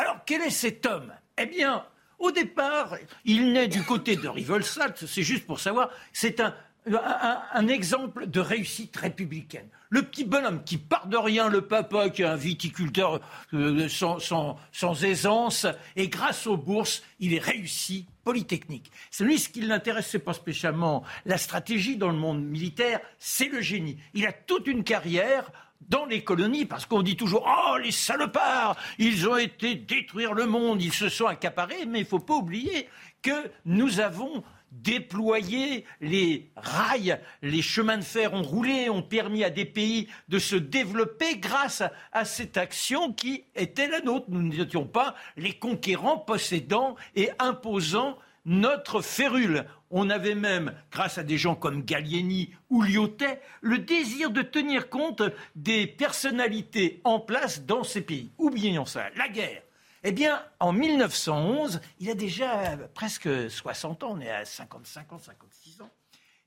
[0.00, 1.12] Alors quel est cet homme?
[1.36, 1.84] Eh bien,
[2.18, 2.96] au départ,
[3.26, 8.96] il naît du côté de Rivolsat, c'est juste pour savoir, c'est un, exemple de réussite
[8.96, 9.68] républicaine.
[9.90, 13.20] Le petit bonhomme qui part de rien, le papa qui est un viticulteur
[13.52, 18.90] euh, sans, aisance, et grâce aux bourses, il est réussi polytechnique.
[19.10, 23.50] C'est lui ce qui l'intéresse, c'est pas spécialement la stratégie dans le monde militaire, c'est
[23.50, 23.98] le génie.
[24.14, 25.52] Il a toute une carrière
[25.90, 30.46] dans les colonies, parce qu'on dit toujours Oh, les salopards, ils ont été détruire le
[30.46, 32.88] monde, ils se sont accaparés, mais il ne faut pas oublier
[33.22, 39.50] que nous avons déployer les rails, les chemins de fer ont roulé, ont permis à
[39.50, 41.82] des pays de se développer grâce
[42.12, 44.26] à, cette action qui était la nôtre.
[44.28, 49.66] Nous n'étions pas les conquérants possédant et imposant notre férule.
[49.90, 54.88] On avait même, grâce à des gens comme Gallieni ou Lyotet, le désir de tenir
[54.88, 55.22] compte
[55.56, 58.30] des personnalités en place dans ces pays.
[58.38, 59.62] Oublions ça, la guerre
[60.02, 65.18] eh bien, en 1911, il a déjà presque 60 ans, on est à 55 ans,
[65.18, 65.90] 56 ans,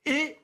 [0.06, 0.38] et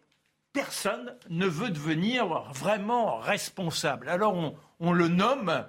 [0.53, 4.09] personne ne veut devenir vraiment responsable.
[4.09, 5.65] Alors on, le nomme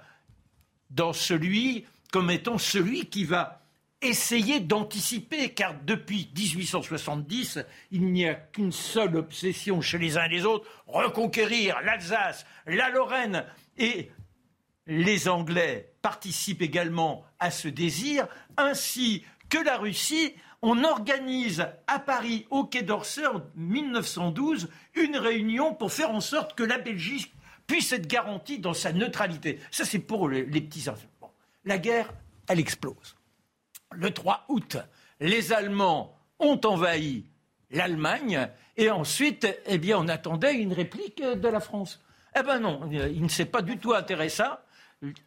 [0.90, 3.59] dans celui comme étant celui qui va
[4.02, 10.30] essayer d'anticiper, car depuis 1870, il n'y a qu'une seule obsession chez les uns et
[10.30, 13.44] les autres, reconquérir l'Alsace, la Lorraine,
[13.76, 14.10] et
[14.86, 18.26] les Anglais participent également à ce désir,
[18.56, 20.34] ainsi que la Russie.
[20.62, 26.54] on organise à Paris, au Quai d'Orsay, en 1912, une réunion pour faire en sorte
[26.54, 27.32] que la Belgique
[27.66, 29.60] puisse être garantie dans sa neutralité.
[29.70, 31.32] Ça, c'est pour les, petits enfants.
[31.64, 32.12] La guerre,
[32.48, 33.16] elle explose.
[33.92, 34.76] Le 3 août,
[35.20, 37.26] les Allemands ont envahi
[37.70, 42.00] l'Allemagne et ensuite, eh bien, on attendait une réplique de la France.
[42.38, 44.64] Eh ben non, il ne s'est pas du tout intéressé ça.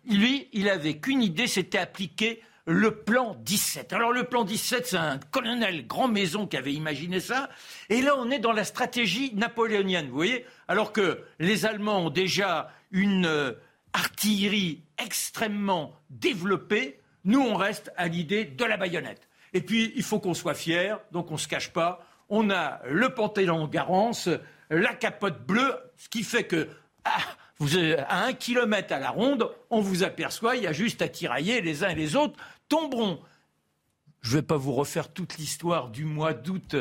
[0.05, 3.91] Lui, il avait qu'une idée, c'était appliquer le plan 17.
[3.91, 7.49] Alors le plan 17, c'est un colonel grand maison qui avait imaginé ça.
[7.89, 12.09] Et là, on est dans la stratégie napoléonienne, vous voyez Alors que les Allemands ont
[12.09, 13.53] déjà une euh,
[13.91, 19.29] artillerie extrêmement développée, nous, on reste à l'idée de la baïonnette.
[19.53, 22.05] Et puis, il faut qu'on soit fier, donc on ne se cache pas.
[22.29, 24.29] On a le pantalon Garance,
[24.69, 26.67] la capote bleue, ce qui fait que
[27.05, 27.19] ah,
[28.07, 31.61] à un kilomètre à la ronde, on vous aperçoit, il y a juste à tirailler
[31.61, 32.35] les uns et les autres
[32.67, 33.19] tomberont.
[34.21, 36.75] Je ne vais pas vous refaire toute l'histoire du mois d'août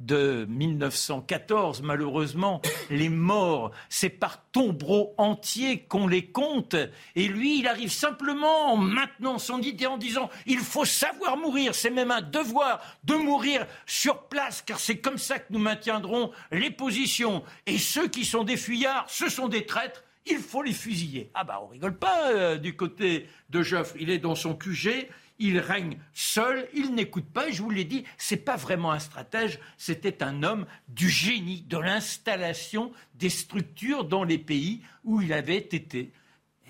[0.00, 6.76] de 1914, malheureusement, les morts, c'est par tombereaux entiers qu'on les compte.
[7.14, 11.74] Et lui, il arrive simplement en maintenant son idée en disant il faut savoir mourir,
[11.74, 16.32] c'est même un devoir de mourir sur place, car c'est comme ça que nous maintiendrons
[16.50, 17.42] les positions.
[17.66, 20.02] Et ceux qui sont des fuyards, ce sont des traîtres.
[20.26, 21.30] Il faut les fusiller.
[21.34, 23.94] Ah bah on rigole pas euh, du côté de Joffre.
[24.00, 25.08] Il est dans son QG,
[25.38, 28.98] il règne seul, il n'écoute pas, et je vous l'ai dit, c'est pas vraiment un
[28.98, 35.32] stratège, c'était un homme du génie, de l'installation des structures dans les pays où il
[35.32, 36.12] avait été.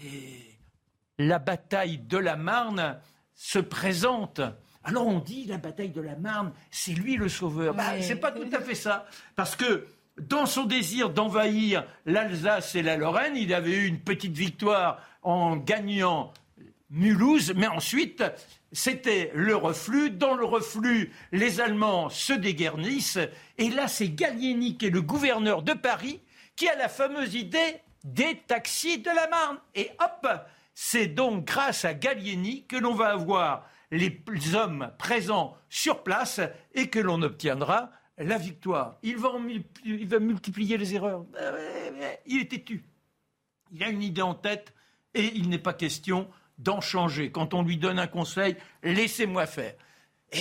[0.03, 0.57] Et
[1.19, 2.99] la bataille de la Marne
[3.35, 4.41] se présente.
[4.83, 7.75] Alors on dit la bataille de la Marne, c'est lui le sauveur.
[7.75, 9.07] Bah, c'est pas tout à fait ça,
[9.37, 9.87] parce que
[10.21, 15.57] dans son désir d'envahir l'Alsace et la Lorraine, il avait eu une petite victoire en
[15.57, 16.33] gagnant
[16.95, 18.22] Mulhouse, mais ensuite,
[18.70, 20.11] c'était le reflux.
[20.11, 23.18] Dans le reflux, les Allemands se déguernissent.
[23.59, 26.20] Et là, c'est Gallieni, qui est le gouverneur de Paris,
[26.55, 29.59] qui a la fameuse idée des taxis de la Marne.
[29.74, 30.28] Et hop,
[30.72, 34.22] c'est donc grâce à Gallieni que l'on va avoir les
[34.55, 36.40] hommes présents sur place
[36.74, 38.99] et que l'on obtiendra la victoire.
[39.03, 39.32] Il va,
[39.84, 41.24] il va multiplier les erreurs.
[42.26, 42.84] Il est têtu.
[43.72, 44.72] Il a une idée en tête
[45.14, 46.28] et il n'est pas question
[46.59, 47.30] d'en changer.
[47.30, 49.74] Quand on lui donne un conseil, laissez-moi faire.
[50.32, 50.40] Et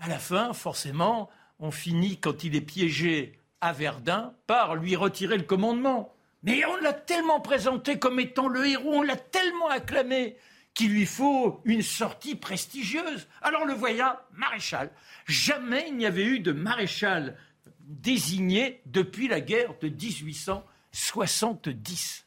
[0.00, 5.36] à la fin, forcément, on finit, quand il est piégé à Verdun, par lui retirer
[5.36, 6.14] le commandement.
[6.42, 10.36] Mais on l'a tellement présenté comme étant le héros, on l'a tellement acclamé
[10.74, 13.28] qu'il lui faut une sortie prestigieuse.
[13.42, 14.90] Alors le voilà, maréchal.
[15.26, 17.36] Jamais il n'y avait eu de maréchal
[17.80, 22.26] désigné depuis la guerre de 1870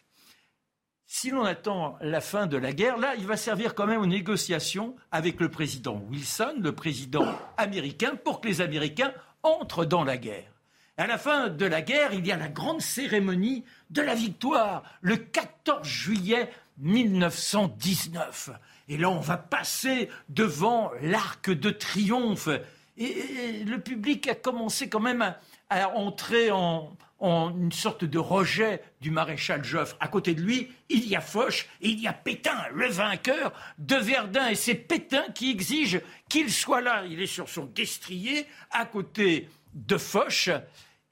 [1.18, 4.06] si l'on attend la fin de la guerre, là, il va servir quand même aux
[4.06, 10.18] négociations avec le président Wilson, le président américain, pour que les Américains entrent dans la
[10.18, 10.52] guerre.
[10.98, 14.84] À la fin de la guerre, il y a la grande cérémonie de la victoire,
[15.00, 16.50] le 14 juillet
[16.80, 18.50] 1919.
[18.90, 22.50] Et là, on va passer devant l'arc de triomphe.
[22.98, 25.34] Et, le public a commencé quand même
[25.70, 29.96] à entrer en, en une sorte de rejet du maréchal Joffre.
[30.00, 33.54] À côté de lui, il y a Foch et il y a Pétain, le vainqueur
[33.78, 34.50] de Verdun.
[34.50, 37.06] Et c'est Pétain qui exige qu'il soit là.
[37.06, 40.50] Il est sur son destrier à côté de Foch.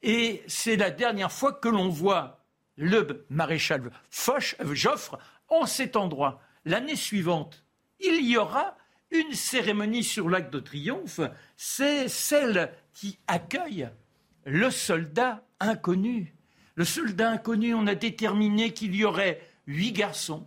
[0.01, 2.43] Et c'est la dernière fois que l'on voit
[2.75, 6.41] le maréchal Foch, euh, Joffre en cet endroit.
[6.65, 7.63] L'année suivante,
[7.99, 8.75] il y aura
[9.11, 11.21] une cérémonie sur l'acte de triomphe.
[11.55, 13.89] C'est celle qui accueille
[14.45, 16.35] le soldat inconnu.
[16.75, 20.45] Le soldat inconnu, on a déterminé qu'il y aurait huit garçons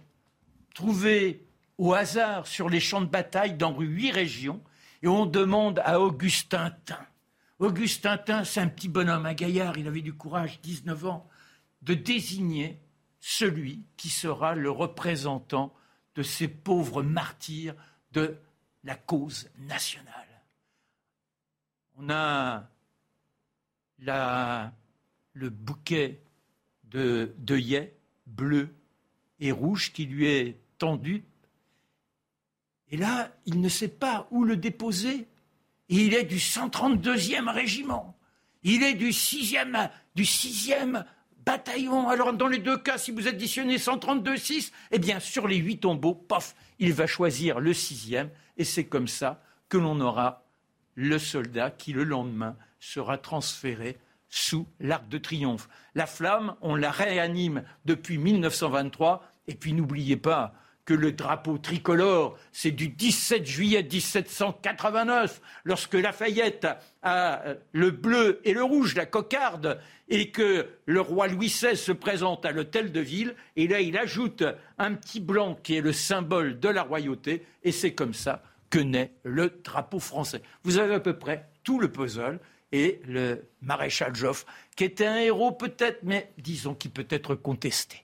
[0.75, 1.47] trouvés
[1.79, 4.63] au hasard sur les champs de bataille dans huit régions,
[5.03, 7.07] et on demande à Augustin Tin.
[7.59, 11.29] Augustin Tin, c'est un petit bonhomme, un gaillard, il avait du courage, 19 ans,
[11.83, 12.81] de désigner
[13.21, 15.75] celui qui sera le représentant
[16.15, 17.75] de ces pauvres martyrs
[18.13, 18.37] de
[18.85, 20.13] la cause nationale.
[21.97, 22.69] On a
[23.99, 26.21] le bouquet
[26.85, 28.75] de d'œillets bleus
[29.41, 31.25] et rouges qui lui est tendu.
[32.91, 35.29] Et là, il ne sait pas où le déposer.
[35.89, 38.19] Et il est du 132e régiment.
[38.63, 41.05] Il est du 6e, du 6e
[41.45, 42.09] bataillon.
[42.09, 46.15] Alors, dans les deux cas, si vous additionnez 132-6, eh bien, sur les huit tombeaux,
[46.15, 48.29] pof, il va choisir le 6e.
[48.57, 50.45] Et c'est comme ça que l'on aura
[50.97, 53.99] le soldat qui, le lendemain, sera transféré
[54.29, 55.69] sous l'Arc de Triomphe.
[55.95, 59.23] La flamme, on la réanime depuis 1923.
[59.49, 60.55] Et puis n'oubliez pas
[60.87, 66.69] que le drapeau tricolore, c'est du 17 juillet 1789, lorsque Lafayette
[67.03, 71.77] a euh, le bleu et le rouge, la cocarde, et que le roi Louis XVI
[71.77, 74.45] se présente à l'hôtel de ville, et là il ajoute
[74.79, 78.79] un petit blanc qui est le symbole de la royauté, et c'est comme ça que
[78.79, 80.43] naît le drapeau français.
[80.63, 82.39] Vous avez à peu près tout le puzzle,
[82.73, 84.47] et le maréchal Joffre,
[84.77, 88.03] qui était un héros peut-être, mais disons qui peut être contesté.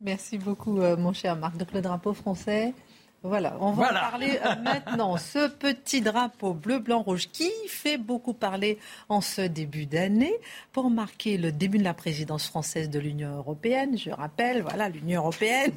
[0.00, 1.56] Merci beaucoup, euh, mon cher Marc.
[1.56, 2.74] Donc le drapeau français,
[3.22, 5.16] voilà, on va en parler euh, maintenant.
[5.16, 8.78] Ce petit drapeau bleu, blanc, rouge qui fait beaucoup parler
[9.08, 10.34] en ce début d'année
[10.72, 13.96] pour marquer le début de la présidence française de l'Union européenne.
[13.96, 15.72] Je rappelle, voilà, l'Union européenne.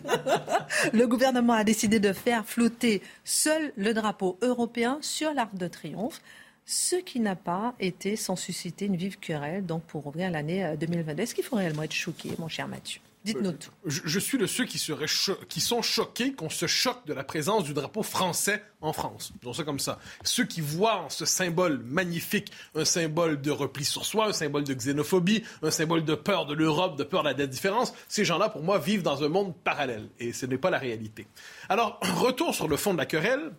[0.93, 6.21] le gouvernement a décidé de faire flotter seul le drapeau européen sur l'Arc de Triomphe
[6.67, 11.21] ce qui n'a pas été sans susciter une vive querelle donc pour ouvrir l'année 2022.
[11.21, 12.99] Euh, Est-ce qu'il faut réellement être choqué, mon cher Mathieu?
[13.23, 13.71] Dites-nous tout.
[13.85, 15.07] Je, suis de ceux qui, seraient
[15.49, 19.33] qui sont choqués qu'on se choque de la présence du drapeau français en France.
[19.39, 19.99] Disons ça comme ça.
[20.23, 24.63] Ceux qui voient en ce symbole magnifique un symbole de repli sur soi, un symbole
[24.63, 28.49] de xénophobie, un symbole de peur de l'Europe, de peur de la différence, ces gens-là,
[28.49, 30.07] pour moi, vivent dans un monde parallèle.
[30.19, 31.27] Et ce n'est pas la réalité.
[31.69, 33.51] Alors, retour sur le fond de la querelle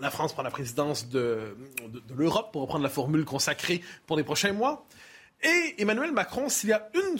[0.00, 1.56] la France prend la présidence de,
[2.16, 4.86] l'Europe, pour reprendre la formule consacrée pour les prochains mois.
[5.42, 7.18] Et Emmanuel Macron, s'il y a une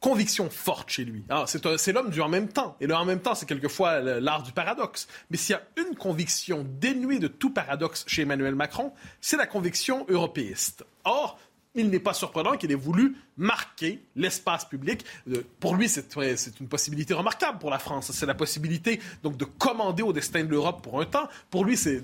[0.00, 1.24] conviction forte chez lui.
[1.46, 2.76] C'est l'homme du en même temps.
[2.80, 5.06] Et le en même temps, c'est quelquefois l'art du paradoxe.
[5.30, 9.46] Mais s'il y a une conviction dénuée de tout paradoxe chez Emmanuel Macron, c'est la
[9.46, 10.84] conviction européiste.
[11.04, 11.38] Or,
[11.74, 15.04] il n'est pas surprenant qu'il ait voulu marquer l'espace public.
[15.30, 18.10] Euh, pour lui, c'est une possibilité remarquable pour la France.
[18.12, 21.28] C'est la possibilité donc de commander au destin de l'Europe pour un temps.
[21.50, 22.02] Pour lui, c'est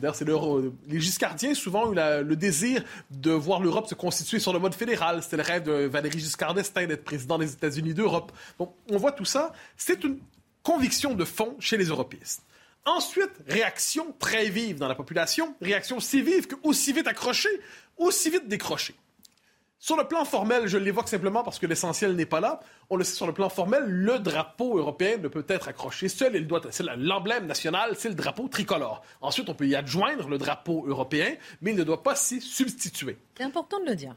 [0.86, 5.22] les Giscardiens souvent eu le désir de voir l'Europe se constituer sur le mode fédéral.
[5.22, 8.32] C'était le rêve de Valéry Giscard d'Estaing d'être président des États-Unis d'Europe.
[8.58, 9.52] Donc, on voit tout ça.
[9.76, 10.18] C'est une
[10.62, 12.42] conviction de fond chez les européistes.
[12.86, 17.50] Ensuite, réaction très vive dans la population, réaction si vive que aussi vite accrochée,
[17.98, 18.94] aussi vite décrochée.
[19.80, 22.58] Sur le plan formel, je l'évoque simplement parce que l'essentiel n'est pas là.
[22.90, 26.34] On le sait sur le plan formel, le drapeau européen ne peut être accroché seul.
[26.34, 29.02] Il doit, c'est l'emblème national, c'est le drapeau tricolore.
[29.20, 33.18] Ensuite, on peut y adjoindre le drapeau européen, mais il ne doit pas s'y substituer.
[33.36, 34.16] C'est important de le dire.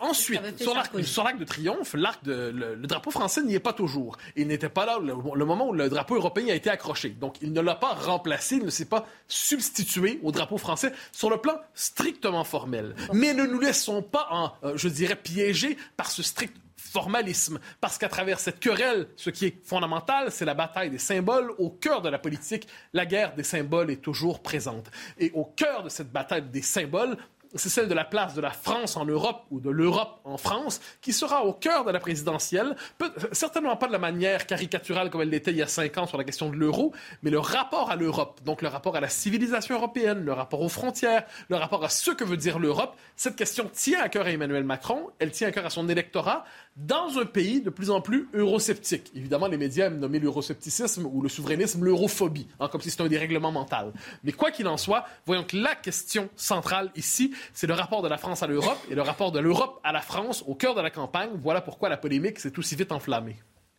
[0.00, 4.16] ensuite, sur l'arc, de triomphe, l'arc de, le, drapeau français n'y est pas toujours.
[4.34, 7.10] Il n'était pas là le, moment où le drapeau européen a été accroché.
[7.10, 11.30] Donc, il ne l'a pas remplacé, il ne s'est pas substitué au drapeau français sur
[11.30, 12.96] le plan strictement formel.
[13.12, 16.56] Mais ne nous laissons pas, en, euh, je dirais, piéger par ce strict
[16.92, 17.58] formalisme.
[17.80, 21.52] Parce qu'à travers cette querelle, ce qui est fondamental, c'est la bataille des symboles.
[21.58, 24.90] Au cœur de la politique, la guerre des symboles est toujours présente.
[25.18, 27.16] Et au cœur de cette bataille des symboles,
[27.54, 30.80] c'est celle de la place de la France en Europe ou de l'Europe en France,
[31.00, 32.76] qui sera au cœur de la présidentielle.
[33.32, 36.18] certainement pas de la manière caricaturale comme elle l'était il y a cinq ans sur
[36.18, 36.92] la question de l'euro,
[37.22, 40.68] mais le rapport à l'Europe, donc le rapport à la civilisation européenne, le rapport aux
[40.68, 44.30] frontières, le rapport à ce que veut dire l'Europe, cette question tient à cœur à
[44.30, 46.44] Emmanuel Macron, elle tient à cœur à son électorat,
[46.76, 49.10] dans un pays de plus en plus eurosceptique.
[49.14, 53.08] Évidemment, les médias aiment nommer l'euroscepticisme ou le souverainisme l'europhobie, hein, comme si c'était un
[53.08, 53.92] dérèglement mental.
[54.24, 58.08] Mais quoi qu'il en soit, voyons que la question centrale ici, c'est le rapport de
[58.08, 60.80] la France à l'Europe et le rapport de l'Europe à la France au cœur de
[60.80, 61.30] la campagne.
[61.34, 63.36] Voilà pourquoi la polémique s'est aussi vite enflammée.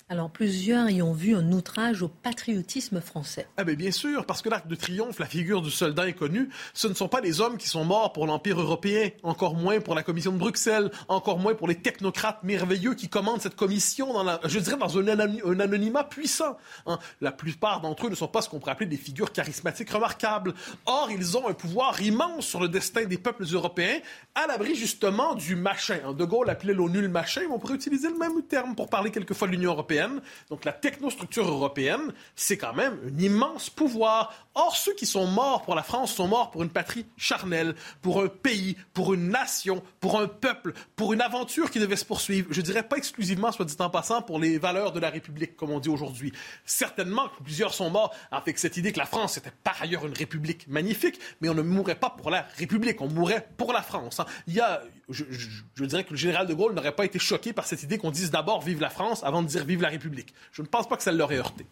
[0.09, 3.47] Alors plusieurs y ont vu un outrage au patriotisme français.
[3.55, 6.87] Ah ben bien sûr, parce que l'arc de triomphe, la figure du soldat inconnu, ce
[6.89, 10.03] ne sont pas les hommes qui sont morts pour l'Empire européen, encore moins pour la
[10.03, 14.41] Commission de Bruxelles, encore moins pour les technocrates merveilleux qui commandent cette commission, dans la,
[14.43, 16.57] je dirais dans un, anonymat puissant.
[16.85, 16.99] Hein.
[17.21, 20.53] La plupart d'entre eux ne sont pas ce qu'on pourrait appeler des figures charismatiques remarquables.
[20.85, 23.99] Or, ils ont un pouvoir immense sur le destin des peuples européens,
[24.35, 26.13] à l'abri justement du machin.
[26.13, 29.09] De Gaulle appelait l'ONU le machin, mais on pourrait utiliser le même terme pour parler
[29.09, 30.02] quelquefois de l'Union européenne
[30.49, 34.33] donc la technostructure européenne, c'est quand même un immense pouvoir.
[34.55, 38.21] Or, ceux qui sont morts pour la France sont morts pour une patrie charnelle, pour
[38.21, 42.47] un pays, pour une nation, pour un peuple, pour une aventure qui devait se poursuivre.
[42.51, 45.71] Je dirais pas exclusivement, soit dit en passant, pour les valeurs de la République, comme
[45.71, 46.33] on dit aujourd'hui.
[46.65, 50.13] Certainement que plusieurs sont morts avec cette idée que la France était par ailleurs une
[50.13, 54.19] République magnifique, mais on ne mourrait pas pour la République, on mourrait pour la France.
[54.19, 54.25] Hein.
[54.47, 57.65] Il y a je, dirais que le général de Gaulle n'aurait pas été choqué par
[57.65, 60.33] cette idée qu'on dise d'abord vive la France avant de dire vive la République.
[60.51, 61.65] Je ne pense pas que ça l'aurait heurté.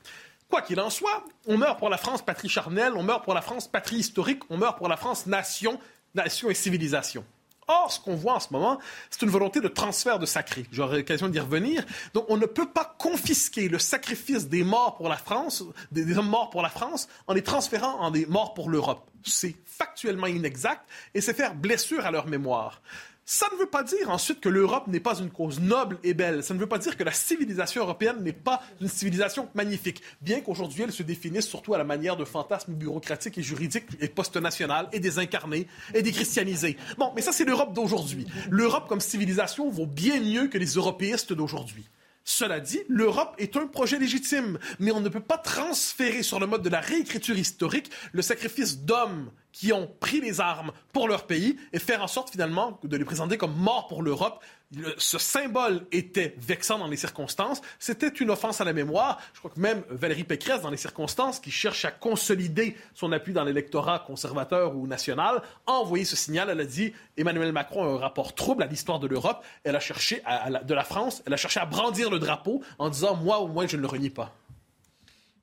[0.50, 3.42] Quoi qu'il en soit, on meurt pour la France patrie charnelle, on meurt pour la
[3.42, 5.80] France patrie historique, on meurt pour la France nation,
[6.14, 7.24] nation et civilisation.
[7.68, 10.66] Or, ce qu'on voit en ce moment, c'est une volonté de transfert de sacré.
[10.72, 11.86] J'aurai l'occasion d'y revenir.
[12.14, 16.28] Donc, on ne peut pas confisquer le sacrifice des morts pour la France, des hommes
[16.28, 19.10] morts pour la France, en les transférant en des morts pour l'Europe.
[19.24, 20.82] C'est factuellement inexact
[21.14, 22.82] et c'est faire blessure à leur mémoire.
[23.26, 26.44] Ça ne veut pas dire ensuite que l'Europe n'est pas une cause noble et belle.
[26.44, 30.42] Ça ne veut pas dire que la civilisation européenne n'est pas une civilisation magnifique, bien
[30.42, 34.90] qu'aujourd'hui elle se définisse surtout à la manière de fantasmes bureaucratiques et juridiques et post-nationales
[34.92, 36.78] et désincarnés et déchristianisés.
[36.98, 38.28] Bon, mais ça c'est l'Europe d'aujourd'hui.
[38.50, 41.88] L'Europe comme civilisation vaut bien mieux que les européistes d'aujourd'hui.
[42.24, 46.46] Cela dit, l'Europe est un projet légitime, mais on ne peut pas transférer sur le
[46.46, 51.28] mode de la réécriture historique le sacrifice d'hommes qui ont pris les armes pour leur
[51.28, 54.44] pays et faire en sorte finalement de les présenter comme morts pour l'Europe.
[54.98, 57.62] Ce symbole était vexant dans les circonstances.
[57.78, 59.20] C'était une offense à la mémoire.
[59.34, 63.34] Je crois que même Valérie Pécresse, dans les circonstances, qui cherche à consolider son appui
[63.34, 66.50] dans l'électorat conservateur ou national, a envoyé ce signal.
[66.50, 69.44] Elle a dit Emmanuel Macron a un rapport trouble à l'histoire de l'Europe.
[69.66, 70.24] Elle a cherché
[70.64, 71.22] de la France.
[71.28, 73.88] Elle a cherché à brandir le drapeau en disant moi au moins je ne le
[73.88, 74.34] renie pas.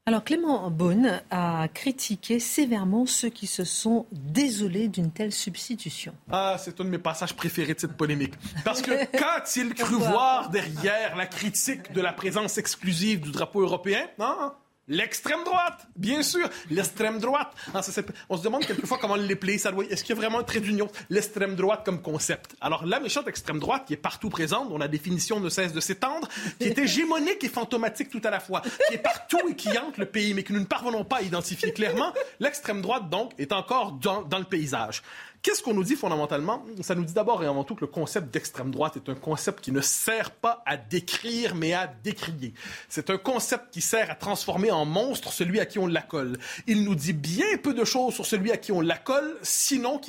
[0.08, 6.14] Alors Clément Beaune a critiqué sévèrement ceux qui se sont désolés d'une telle substitution.
[6.30, 8.32] Ah, c'est un de mes passages préférés de cette polémique.
[8.64, 14.06] Parce que qu'a-t-il cru voir derrière la critique de la présence exclusive du drapeau européen
[14.18, 14.54] hein?
[14.88, 17.52] L'extrême droite, bien sûr, l'extrême droite.
[17.74, 17.82] Ah,
[18.30, 19.58] on se demande quelquefois comment l'épeler.
[19.58, 20.88] Ça Est-ce qu'il y a vraiment un trait d'union?
[21.10, 22.56] L'extrême droite comme concept.
[22.62, 25.80] Alors la méchante extrême droite, qui est partout présente, dont la définition ne cesse de
[25.80, 26.26] s'étendre,
[26.58, 29.98] qui est hégémonique et fantomatique tout à la fois, qui est partout et qui hante
[29.98, 33.52] le pays, mais que nous ne parvenons pas à identifier clairement, l'extrême droite donc est
[33.52, 35.02] encore dans le paysage.
[35.40, 36.64] Qu'est-ce qu'on nous dit fondamentalement?
[36.82, 39.60] Ça nous dit d'abord et avant tout que le concept d'extrême droite est un concept
[39.60, 42.54] qui ne sert pas à décrire, mais à décrier.
[42.88, 46.38] C'est un concept qui sert à transformer en monstre celui à qui on l'accole.
[46.66, 50.00] Il nous dit bien peu de choses sur celui à qui on l'accole, sinon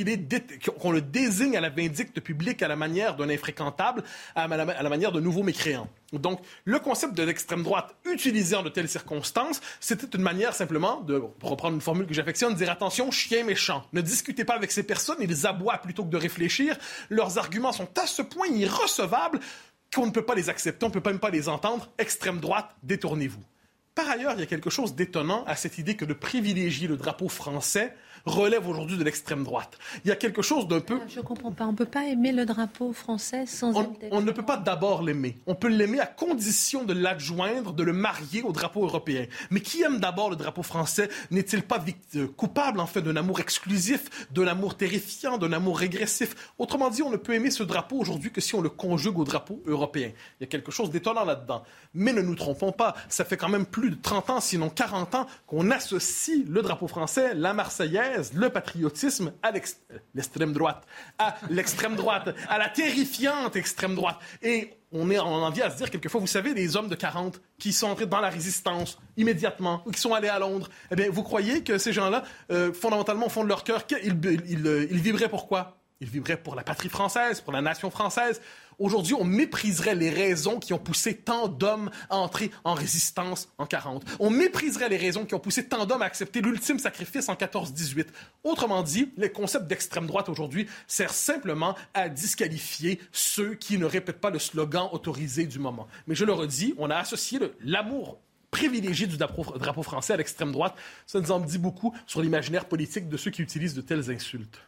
[0.80, 4.04] qu'on le désigne à la vindicte publique à la manière d'un infréquentable,
[4.36, 5.88] à la manière de nouveaux mécréants.
[6.14, 11.02] Donc, le concept de l'extrême droite utilisé en de telles circonstances, c'était une manière simplement
[11.02, 13.86] de, reprendre une formule que j'affectionne, dire attention, chien méchant.
[13.94, 16.78] Ne discutez pas avec ces personnes, ils aboient plutôt que de réfléchir.
[17.10, 19.40] Leurs arguments sont à ce point irrecevables
[19.94, 21.90] qu'on ne peut pas les accepter, on ne peut même pas les entendre.
[21.98, 23.44] Extrême droite, détournez-vous.
[23.96, 26.96] Par ailleurs, il y a quelque chose d'étonnant à cette idée que de privilégier le
[26.96, 27.94] drapeau français
[28.26, 29.78] relève aujourd'hui de l'extrême droite.
[30.04, 31.00] Il y a quelque chose d'un peu...
[31.08, 31.66] Je comprends pas.
[31.66, 33.76] On ne peut pas aimer le drapeau français sans...
[33.76, 35.38] On, on ne peut pas d'abord l'aimer.
[35.48, 39.26] On peut l'aimer à condition de l'adjoindre, de le marier au drapeau européen.
[39.50, 41.10] Mais qui aime d'abord le drapeau français?
[41.32, 41.84] N'est-il pas
[42.16, 46.36] euh, coupable en fait d'un amour exclusif, d'un amour terrifiant, d'un amour régressif?
[46.58, 49.24] Autrement dit, on ne peut aimer ce drapeau aujourd'hui que si on le conjugue au
[49.24, 50.12] drapeau européen.
[50.40, 51.64] Il y a quelque chose d'étonnant là-dedans.
[51.94, 55.16] Mais ne nous trompons pas, ça fait quand même plus de 30 ans, sinon 40
[55.16, 60.86] ans, qu'on associe le drapeau français, la Marseillaise, le patriotisme à l'extrême droite,
[61.18, 64.18] à l'extrême droite, à la terrifiante extrême droite.
[64.42, 67.42] Et on, est, en envie à se dire quelquefois, vous savez, des hommes de 40
[67.58, 71.10] qui sont entrés dans la résistance immédiatement ou qui sont allés à Londres, eh bien,
[71.10, 74.88] vous croyez que ces gens-là, euh, fondamentalement, au fond de leur cœur, ils, ils, euh,
[74.90, 75.78] ils vibraient pour quoi?
[76.02, 78.42] Ils vibraient pour la patrie française, pour la nation française.
[78.80, 83.66] Aujourd'hui, on mépriserait les raisons qui ont poussé tant d'hommes à entrer en résistance en
[83.66, 84.06] 40.
[84.20, 88.08] On mépriserait les raisons qui ont poussé tant d'hommes à accepter l'ultime sacrifice en 14-18.
[88.46, 94.22] Autrement dit, le concept d'extrême droite aujourd'hui sert simplement à disqualifier ceux qui ne répètent
[94.22, 95.88] pas le slogan autorisé du moment.
[96.08, 98.18] Mais je le redis, on a associé l'amour
[98.50, 100.76] privilégié du drapeau, drapeau français à l'extrême droite.
[101.06, 104.60] Ça nous en dit beaucoup sur l'imaginaire politique de ceux qui utilisent de telles insultes.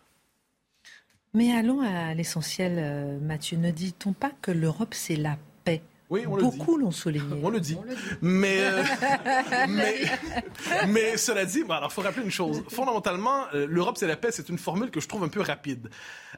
[1.34, 3.58] Mais allons à l'essentiel, euh, Mathieu.
[3.58, 5.82] Ne dit-on pas que l'Europe, c'est la paix?
[6.10, 7.40] Oui, on Beaucoup l'ont souligné.
[7.42, 7.78] On le dit.
[8.22, 8.84] Mais, euh,
[9.70, 9.96] mais,
[10.90, 12.62] mais, cela dit, bon, alors il faut rappeler une chose.
[12.68, 15.90] Fondamentalement, euh, l'Europe, c'est la paix, c'est une formule que je trouve un peu rapide.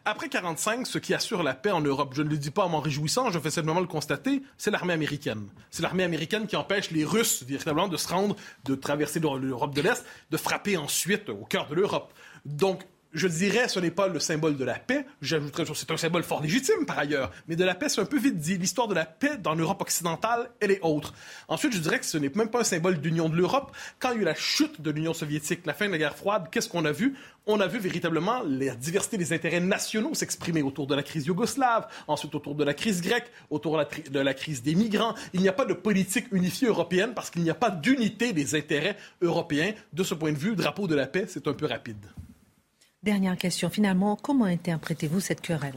[0.06, 2.70] Après 45, ce qui assure la paix en Europe, je ne le dis pas en
[2.70, 5.48] m'en réjouissant, je fais simplement le constater, c'est l'armée américaine.
[5.72, 8.36] C'est l'armée américaine qui empêche les Russes, véritablement, de se rendre,
[8.66, 12.14] de traverser l'Europe de l'Est, de frapper ensuite au cœur de l'Europe.
[12.46, 12.84] Donc,
[13.14, 15.05] je dirais, ce n'est pas le symbole de la paix.
[15.22, 18.20] J'ajouterais, c'est un symbole fort légitime par ailleurs, mais de la paix, c'est un peu
[18.20, 18.57] vite dit.
[18.57, 21.14] L'histoire de la paix dans l'Europe occidentale, elle est autre.
[21.47, 23.76] Ensuite, je dirais que ce n'est même pas un symbole d'union de l'Europe.
[23.99, 26.16] Quand il y a eu la chute de l'Union soviétique, la fin de la guerre
[26.16, 27.16] froide, qu'est-ce qu'on a vu?
[27.45, 31.88] On a vu véritablement la diversité des intérêts nationaux s'exprimer autour de la crise yougoslave,
[32.07, 35.14] ensuite autour de la crise grecque, autour de la crise des migrants.
[35.34, 38.55] Il n'y a pas de politique unifiée européenne parce qu'il n'y a pas d'unité des
[38.55, 39.74] intérêts européens.
[39.91, 42.05] De ce point de vue, drapeau de la paix, c'est un peu rapide.
[43.04, 43.70] Dernière question.
[43.70, 45.76] Finalement, comment interprétez-vous cette querelle?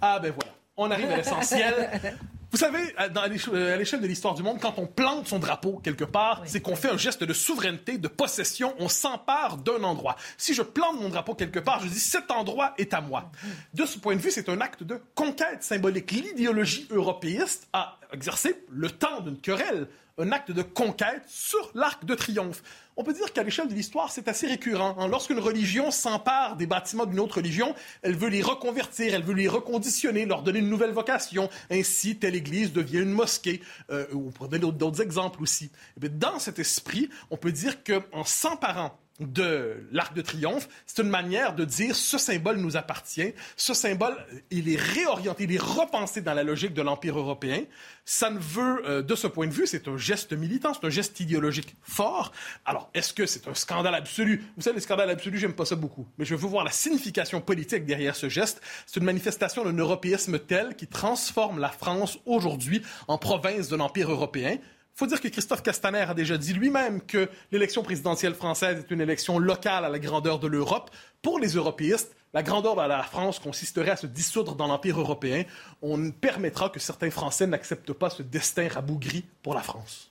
[0.00, 1.90] Ah ben voilà, on arrive à l'essentiel.
[2.52, 6.04] Vous savez, euh, à l'échelle de l'histoire du monde, quand on plante son drapeau quelque
[6.04, 10.16] part, c'est qu'on fait un geste de souveraineté, de possession, on s'empare d'un endroit.
[10.38, 13.30] Si je plante mon drapeau quelque part, je dis cet endroit est à moi.
[13.74, 16.12] De ce point de vue, c'est un acte de conquête symbolique.
[16.12, 19.88] L'idéologie européiste a exercé le temps d'une querelle
[20.18, 22.62] un acte de conquête sur l'arc de triomphe.
[22.96, 24.96] On peut dire qu'à l'échelle de l'histoire, c'est assez récurrent.
[24.98, 25.08] Hein.
[25.08, 29.48] Lorsqu'une religion s'empare des bâtiments d'une autre religion, elle veut les reconvertir, elle veut les
[29.48, 31.50] reconditionner, leur donner une nouvelle vocation.
[31.70, 33.60] Ainsi, telle église devient une mosquée.
[33.90, 35.66] Euh, ou pour donner d'autres exemples aussi.
[35.66, 41.02] Et eh dans cet esprit, on peut dire qu'en s'emparant de l'Arc de Triomphe, c'est
[41.02, 43.32] une manière de dire ce symbole nous appartient.
[43.56, 44.16] Ce symbole,
[44.50, 47.62] il est réorienté, il est repensé dans la logique de l'Empire européen.
[48.04, 50.90] Ça ne veut, euh, de ce point de vue, c'est un geste militant, c'est un
[50.90, 52.32] geste idéologique fort.
[52.64, 54.44] Alors, est-ce que c'est un scandale absolu?
[54.56, 56.06] Vous savez, les scandales absolus, j'aime pas ça beaucoup.
[56.18, 58.60] Mais je veux voir la signification politique derrière ce geste.
[58.86, 64.10] C'est une manifestation d'un européisme tel qui transforme la France aujourd'hui en province de l'Empire
[64.10, 64.58] européen
[64.96, 69.02] faut dire que Christophe Castaner a déjà dit lui-même que l'élection présidentielle française est une
[69.02, 70.90] élection locale à la grandeur de l'Europe.
[71.20, 75.44] Pour les européistes, la grandeur de la France consisterait à se dissoudre dans l'Empire européen.
[75.82, 80.10] On permettra que certains Français n'acceptent pas ce destin rabougri pour la France.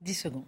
[0.00, 0.44] 10 secondes.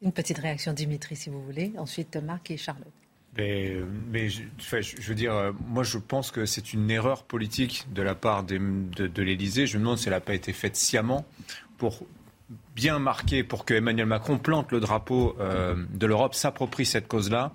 [0.00, 1.72] Une petite réaction, Dimitri, si vous voulez.
[1.76, 2.92] Ensuite, Marc et Charlotte.
[3.36, 8.14] Mais, je, veux dire, euh, moi je pense que c'est une erreur politique de la
[8.14, 9.66] part de, de l'Élysée.
[9.66, 11.26] Je me demande si elle n'a pas été faite sciemment
[11.78, 12.06] pour
[12.74, 17.52] bien marquer pour que Emmanuel Macron plante le drapeau euh, de l'Europe, s'approprie cette cause-là,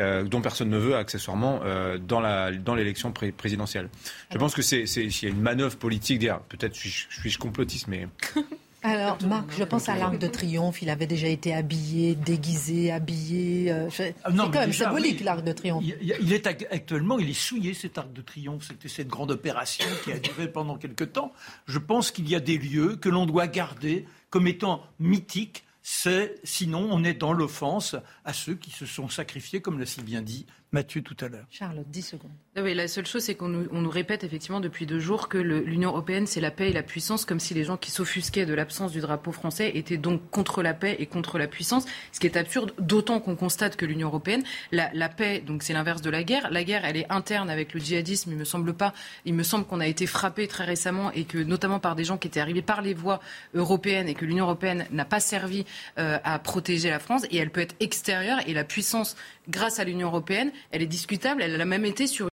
[0.00, 3.88] euh, dont personne ne veut accessoirement euh, dans l'élection présidentielle.
[4.30, 6.40] Je pense que c'est y a une manœuvre politique derrière.
[6.40, 8.08] Peut-être suis-je suis complotiste, mais
[8.86, 10.82] Alors, Marc, je pense à l'Arc de Triomphe.
[10.82, 13.70] Il avait déjà été habillé, déguisé, habillé.
[13.70, 15.82] Ah c'est quand même symbolique, l'Arc de Triomphe.
[16.02, 18.66] Il, est actuellement, il est souillé, cet Arc de Triomphe.
[18.68, 21.32] C'était cette grande opération qui a duré pendant quelque temps.
[21.66, 25.64] Je pense qu'il y a des lieux que l'on doit garder comme étant mythiques.
[25.80, 30.02] C'est, sinon, on est dans l'offense à ceux qui se sont sacrifiés, comme l'a si
[30.02, 30.44] bien dit
[30.74, 31.46] Mathieu tout à l'heure.
[31.50, 32.32] Charlotte, 10 secondes.
[32.56, 36.26] Ah la seule chose, c'est qu'on nous, répète effectivement depuis deux jours que l'Union européenne,
[36.26, 39.00] c'est la paix et la puissance, comme si les gens qui s'offusquaient de l'absence du
[39.00, 42.74] drapeau français étaient donc contre la paix et contre la puissance, ce qui est absurde,
[42.80, 46.50] d'autant qu'on constate que l'Union européenne, la, paix, donc c'est l'inverse de la guerre.
[46.50, 48.94] La guerre, elle est interne avec le djihadisme, il me semble pas.
[49.24, 52.18] Il me semble qu'on a été frappé très récemment et que, notamment par des gens
[52.18, 53.20] qui étaient arrivés par les voies
[53.54, 55.66] européennes et que l'Union européenne n'a pas servi
[55.98, 59.16] euh, à protéger la France et elle peut être extérieure et la puissance,
[59.48, 61.42] grâce à l'Union européenne, elle est discutable.
[61.42, 62.28] Elle a même été sur